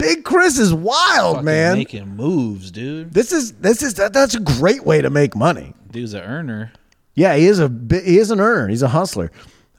[0.00, 1.78] Big Chris is wild, Fucking man.
[1.78, 3.12] making moves, dude.
[3.12, 5.74] This is this is that, that's a great way to make money.
[5.90, 6.72] Dude's an earner.
[7.14, 8.68] Yeah, he is a he is an earner.
[8.68, 9.30] He's a hustler.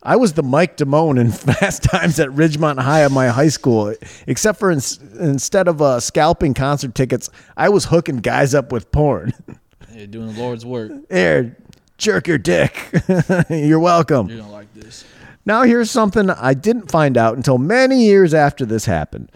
[0.04, 3.94] I was the Mike Damone in Fast Times at Ridgemont High at my high school,
[4.28, 8.92] except for ins instead of uh, scalping concert tickets, I was hooking guys up with
[8.92, 9.34] porn.
[9.94, 10.90] Yeah, doing the Lord's work.
[11.10, 11.58] Here,
[11.98, 12.92] jerk your dick.
[13.50, 14.30] You're welcome.
[14.30, 15.04] You don't like this.
[15.46, 19.30] Now, here's something I didn't find out until many years after this happened.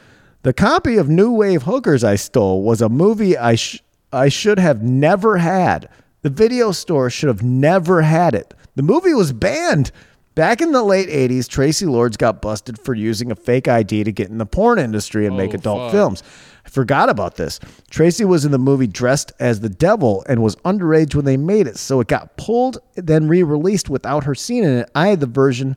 [0.46, 3.82] The copy of New Wave Hookers I stole was a movie I, sh-
[4.14, 5.90] I should have never had.
[6.22, 8.54] The video store should have never had it.
[8.76, 9.92] The movie was banned.
[10.36, 14.12] Back in the late 80s, Traci Lords got busted for using a fake ID to
[14.12, 15.92] get in the porn industry and make Oh, adult fuck.
[15.94, 16.22] films.
[16.64, 17.60] I forgot about this.
[17.90, 21.66] Traci was in the movie dressed as the devil and was underage when they made
[21.66, 24.92] it, so it got pulled, then re released without her scene in it.
[24.94, 25.76] I had the version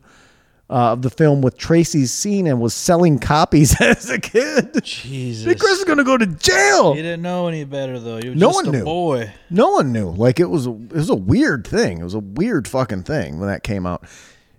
[0.69, 4.83] uh, of the film with Traci's scene and was selling copies as a kid.
[4.83, 5.45] Jesus.
[5.45, 6.95] Big Chris is going to go to jail.
[6.95, 8.17] You didn't know any better though.
[8.17, 8.83] You were No just one a knew.
[8.83, 9.33] boy.
[9.49, 10.09] No one knew.
[10.11, 11.99] Like it was a, it was a weird thing.
[11.99, 14.03] It was a weird fucking thing when that came out.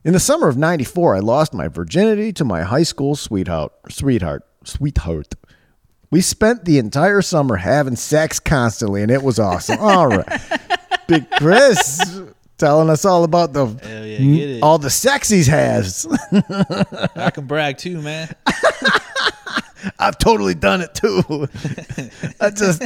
[0.02, 4.44] In the summer of 94, I lost my virginity to my high school sweetheart, sweetheart,
[4.64, 5.34] sweetheart.
[6.10, 9.78] We spent the entire summer having sex constantly and it was awesome.
[9.78, 10.26] all right.
[11.06, 12.20] Big Chris
[12.60, 14.62] telling us all about the yeah, get it.
[14.62, 16.06] all the sex he has.
[17.16, 18.28] I can brag too, man.
[19.98, 21.22] I've totally done it too.
[22.40, 22.82] I just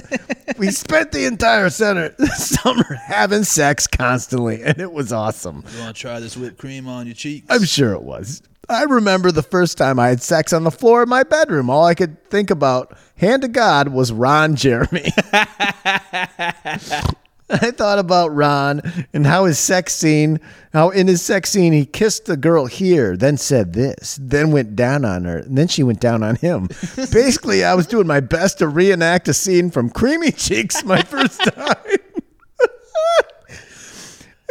[0.58, 5.64] we spent the entire center summer having sex constantly, and it was awesome.
[5.74, 7.46] You want to try this whipped cream on your cheeks?
[7.50, 8.42] I'm sure it was.
[8.68, 11.68] I remember the first time I had sex on the floor of my bedroom.
[11.68, 15.10] All I could think about, hand to God, was Ron Jeremy.
[17.50, 18.80] I thought about Ron
[19.12, 20.40] and how his sex scene,
[20.72, 24.74] how in his sex scene he kissed the girl here, then said this, then went
[24.74, 26.66] down on her, and then she went down on him.
[26.96, 31.40] Basically, I was doing my best to reenact a scene from Creamy Cheeks my first
[31.54, 31.76] time.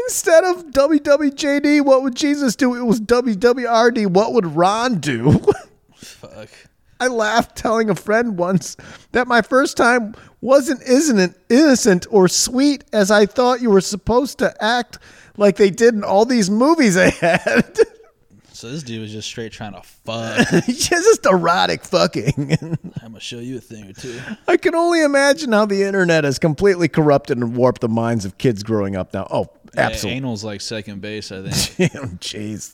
[0.08, 2.76] Instead of WWJD, what would Jesus do?
[2.76, 5.40] It was WWRD, what would Ron do?
[5.96, 6.50] Fuck.
[7.04, 8.78] I laughed telling a friend once
[9.12, 14.38] that my first time wasn't isn't innocent or sweet as I thought you were supposed
[14.40, 15.00] to act
[15.38, 17.78] like they did in all these movies I had.
[18.56, 20.48] So this dude was just straight trying to fuck.
[20.68, 22.58] Just erotic fucking.
[22.62, 24.18] I'm gonna show you a thing or two.
[24.48, 28.38] I can only imagine how the internet has completely corrupted and warped the minds of
[28.38, 29.28] kids growing up now.
[29.30, 30.18] Oh, Yeah, absolutely.
[30.20, 31.92] anal's like second base, I think.
[32.22, 32.74] Jeez.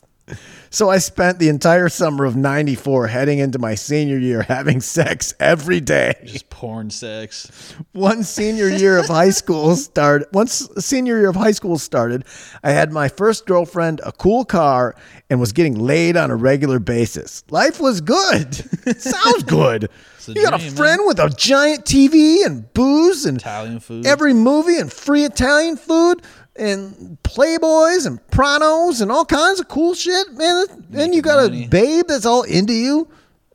[0.72, 5.34] So I spent the entire summer of 94 heading into my senior year having sex
[5.40, 6.14] every day.
[6.24, 7.74] Just porn sex.
[7.90, 10.28] One senior year of high school started.
[10.32, 12.24] Once senior year of high school started,
[12.62, 14.94] I had my first girlfriend, a cool car,
[15.28, 17.42] and was getting laid on a regular basis.
[17.50, 18.54] Life was good.
[19.00, 19.88] Sounds good.
[20.28, 24.06] You got a dream, friend with a giant TV and booze and Italian food.
[24.06, 26.22] every movie and free Italian food.
[26.60, 30.66] And Playboys and Pranos and all kinds of cool shit, man.
[30.92, 31.64] And you got money.
[31.64, 33.08] a babe that's all into you.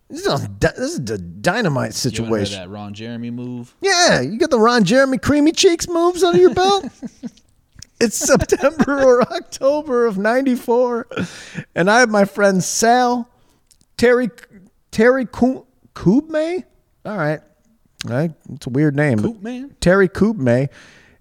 [0.10, 2.60] This is, a, this is a dynamite You situation.
[2.60, 3.76] that Ron Jeremy move.
[3.82, 6.86] Yeah, you got the Ron Jeremy creamy cheeks moves under your belt.
[8.02, 11.08] it's September or October of '94,
[11.76, 13.28] and I have my friend Sal,
[13.98, 14.30] Terry,
[14.92, 16.64] Terry Ku- Kubme.
[17.04, 17.42] All right,
[18.08, 19.18] all right, it's a weird name.
[19.20, 19.76] Coop man.
[19.82, 20.70] Terry Kubme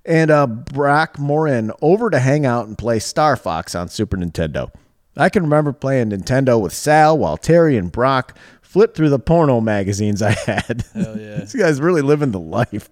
[0.04, 4.70] and uh, Brock Morin over to hang out and play Star Fox on Super Nintendo.
[5.16, 9.60] I can remember playing Nintendo with Sal while Terry and Brock flipped through the porno
[9.60, 10.84] magazines I had.
[10.92, 11.36] Hell yeah.
[11.38, 12.90] These guys really living the life.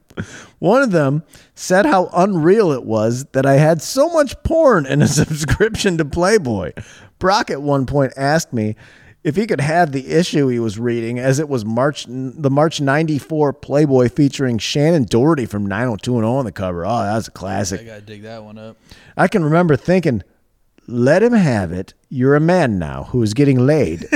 [0.61, 1.25] One of them
[1.57, 6.05] said how unreal it was that I had so much porn and a subscription to
[6.05, 6.73] Playboy.
[7.19, 8.77] Brock at one point asked me
[9.25, 12.81] if he could have the issue he was reading, as it was March the March
[12.81, 16.85] '94 Playboy featuring Shannen Doherty from 90210 on the cover.
[16.85, 17.87] Oh, that was a I classic.
[17.87, 18.77] gotta dig that one up.
[19.17, 20.23] I can remember thinking,
[20.87, 21.95] let him have it.
[22.09, 24.07] You're a man now who is getting laid.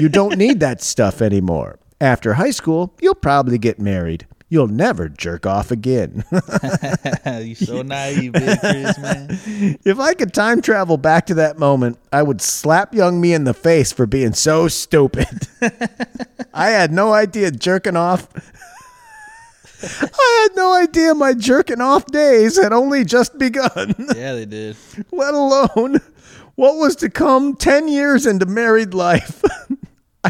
[0.00, 1.78] you don't need that stuff anymore.
[2.00, 4.26] After high school, you'll probably get married.
[4.48, 6.24] You'll never jerk off again.
[7.40, 9.26] you so naive, big Chris, man.
[9.84, 13.44] if I could time travel back to that moment, I would slap young me in
[13.44, 15.48] the face for being so stupid.
[16.54, 18.28] I had no idea jerking off.
[19.82, 23.94] I had no idea my jerking off days had only just begun.
[24.14, 24.76] Yeah, they did.
[25.12, 26.00] let alone
[26.54, 29.42] what was to come 10 years into married life.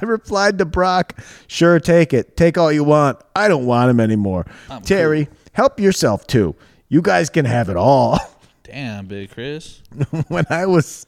[0.02, 2.36] I replied to Brock, sure, take it.
[2.36, 3.18] Take all you want.
[3.34, 4.46] I don't want him anymore.
[4.84, 6.54] Terry, help yourself too.
[6.88, 8.18] You guys can have it all.
[8.62, 9.82] Damn, big Chris.
[10.28, 11.06] when I was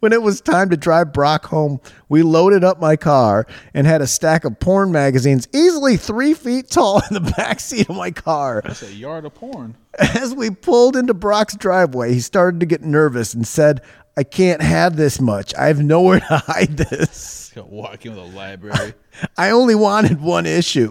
[0.00, 4.00] when it was time to drive Brock home, we loaded up my car and had
[4.00, 8.10] a stack of porn magazines easily three feet tall in the back seat of my
[8.10, 8.62] car.
[8.64, 9.76] That's a yard of porn.
[9.98, 13.82] As we pulled into Brock's driveway, he started to get nervous and said,
[14.18, 15.54] I can't have this much.
[15.54, 17.52] I have nowhere to hide this.
[17.54, 18.94] Walk in with a library.
[19.36, 20.90] I only wanted one issue.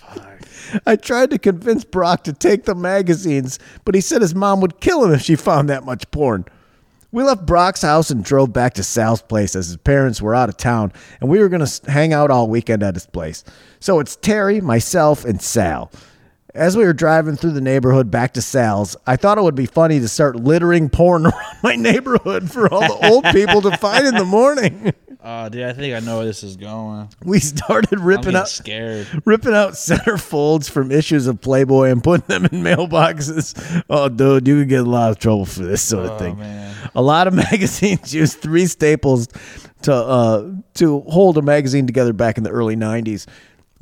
[0.00, 0.40] Fuck.
[0.86, 4.80] I tried to convince Brock to take the magazines, but he said his mom would
[4.80, 6.46] kill him if she found that much porn.
[7.10, 10.48] We left Brock's house and drove back to Sal's place as his parents were out
[10.48, 13.44] of town, and we were going to hang out all weekend at his place.
[13.80, 15.92] So it's Terry, myself, and Sal.
[16.54, 19.64] As we were driving through the neighborhood back to Sal's, I thought it would be
[19.64, 24.06] funny to start littering porn around my neighborhood for all the old people to find
[24.06, 24.92] in the morning.
[25.24, 27.08] Oh, dude, I think I know where this is going.
[27.24, 29.06] We started ripping out scared.
[29.24, 33.84] ripping out centerfolds from issues of Playboy and putting them in mailboxes.
[33.88, 36.38] Oh, dude, you could get a lot of trouble for this sort of Oh, thing.
[36.40, 36.74] man.
[36.96, 39.28] A lot of magazines used three staples
[39.82, 43.26] to uh, to hold a magazine together back in the early '90s.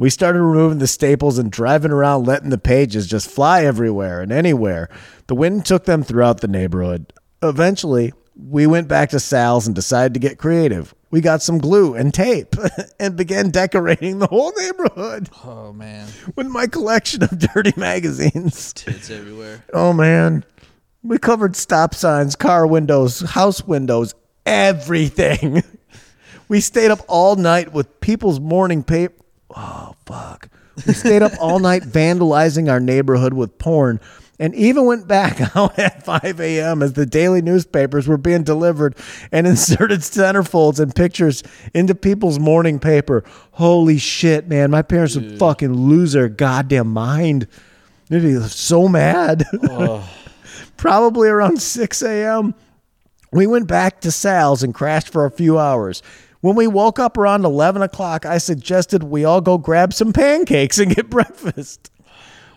[0.00, 4.32] We started removing the staples and driving around, letting the pages just fly everywhere and
[4.32, 4.88] anywhere.
[5.26, 7.12] The wind took them throughout the neighborhood.
[7.42, 10.94] Eventually, we went back to Sal's and decided to get creative.
[11.10, 12.56] We got some glue and tape
[12.98, 16.08] and began decorating the whole neighborhood Oh, man.
[16.34, 18.72] with my collection of dirty magazines.
[18.72, 19.64] Tits everywhere.
[19.74, 20.46] Oh man.
[21.02, 24.14] We covered stop signs, car windows, house windows,
[24.46, 25.62] everything.
[26.48, 29.14] We stayed up all night with people's morning paper.
[29.54, 30.48] Oh fuck.
[30.86, 34.00] We stayed up all night vandalizing our neighborhood with porn
[34.40, 36.82] and even went back out at 5 a.m.
[36.82, 38.96] as the daily newspapers were being delivered
[39.30, 41.42] and inserted centerfolds and pictures
[41.74, 43.22] into people's morning paper.
[43.52, 44.70] Holy shit, man.
[44.70, 47.46] My parents would fucking lose their goddamn mind.
[48.08, 49.44] They'd be so mad.
[50.76, 52.54] Probably around 6 a.m.
[53.32, 56.02] We went back to Sal's and crashed for a few hours.
[56.40, 60.78] When we woke up around 11 o'clock, I suggested we all go grab some pancakes
[60.78, 61.90] and get breakfast.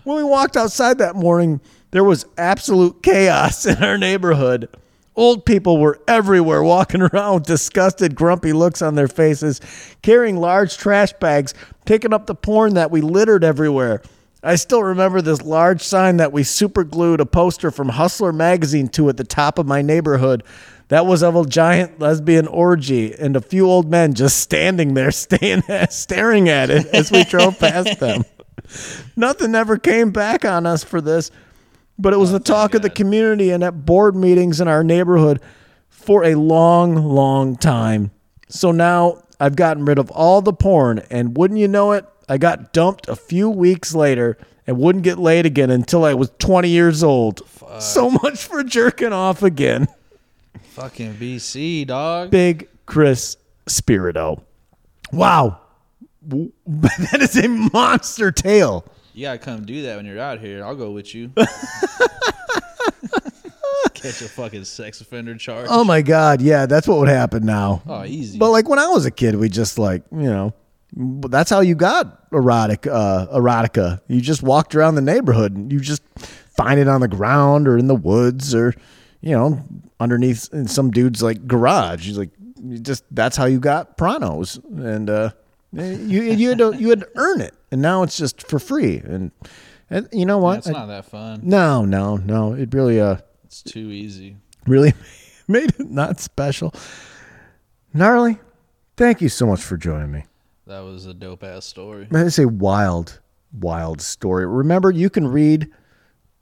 [0.04, 1.60] When we walked outside that morning,
[1.92, 4.70] there was absolute chaos in our neighborhood.
[5.16, 9.60] Old people were everywhere walking around with disgusted, grumpy looks on their faces,
[10.02, 11.54] carrying large trash bags,
[11.86, 14.02] picking up the porn that we littered everywhere.
[14.46, 18.90] I still remember this large sign that we super glued a poster from Hustler magazine
[18.90, 20.44] to at the top of my neighborhood.
[20.90, 25.12] That was of a giant lesbian orgy and a few old men just standing there,
[25.12, 28.26] staying, staring at it as we drove past them.
[29.16, 31.32] Nothing ever came back on us for this,
[31.98, 35.42] but it was the talk of the community and at board meetings in our neighborhood
[35.90, 38.12] for a long, long time.
[38.50, 42.38] So now I've gotten rid of all the porn, and wouldn't you know it, I
[42.38, 46.70] got dumped a few weeks later and wouldn't get laid again until I was 20
[46.70, 47.42] years old.
[47.80, 49.88] So much for jerking off again.
[50.62, 52.32] Fucking BC, dog.
[52.32, 53.38] Big Chris
[53.68, 54.44] Spirito.
[55.12, 55.60] Wow.
[56.66, 58.86] That is a monster tale.
[59.14, 60.64] You gotta come do that when you're out here.
[60.64, 61.32] I'll go with you.
[64.04, 65.68] catch a fucking sex offender charge.
[65.70, 67.82] Oh my god, yeah, that's what would happen now.
[67.88, 68.38] Oh, easy.
[68.38, 70.54] But like when I was a kid, we just like you know,
[70.96, 74.02] that's how you got erotic uh, erotica.
[74.08, 77.78] You just walked around the neighborhood and you just find it on the ground or
[77.78, 78.74] in the woods or
[79.24, 79.64] you know
[80.00, 82.06] underneath in some dude's like garage.
[82.06, 82.30] He's like,
[82.64, 85.32] you just that's how you got pranos and uh,
[85.72, 88.98] you you had to you had to earn it, and now it's just for free.
[88.98, 89.32] And,
[89.90, 90.60] and you know what?
[90.60, 91.42] It's not that fun.
[91.44, 92.54] no, no, no.
[92.54, 94.38] It really uh It's too easy.
[94.68, 94.94] really
[95.48, 96.74] made it not special.
[97.94, 98.40] Gnarly,
[98.98, 100.26] thank you so much for joining me.
[100.68, 102.08] That was a dope ass story.
[102.12, 103.20] That is a wild,
[103.52, 104.46] wild story.
[104.48, 105.70] Remember, you can read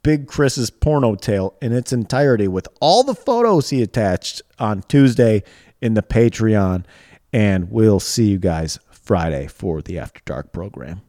[0.03, 5.43] Big Chris's porno tale in its entirety with all the photos he attached on Tuesday
[5.79, 6.85] in the Patreon.
[7.31, 11.01] And we'll see you guys Friday for the After Dark program.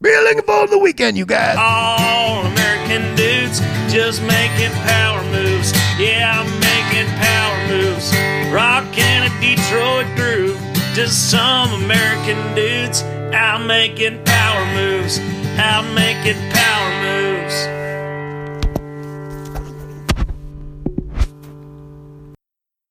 [0.00, 1.56] Be looking forward to the weekend, you guys.
[1.58, 3.60] All American dudes
[3.92, 5.72] just making power moves.
[5.98, 8.12] Yeah, I'm making power moves.
[8.54, 10.58] Rocking a Detroit groove.
[10.94, 13.02] Just some American dudes
[13.34, 15.18] out making power moves.
[15.58, 17.37] Out making power moves.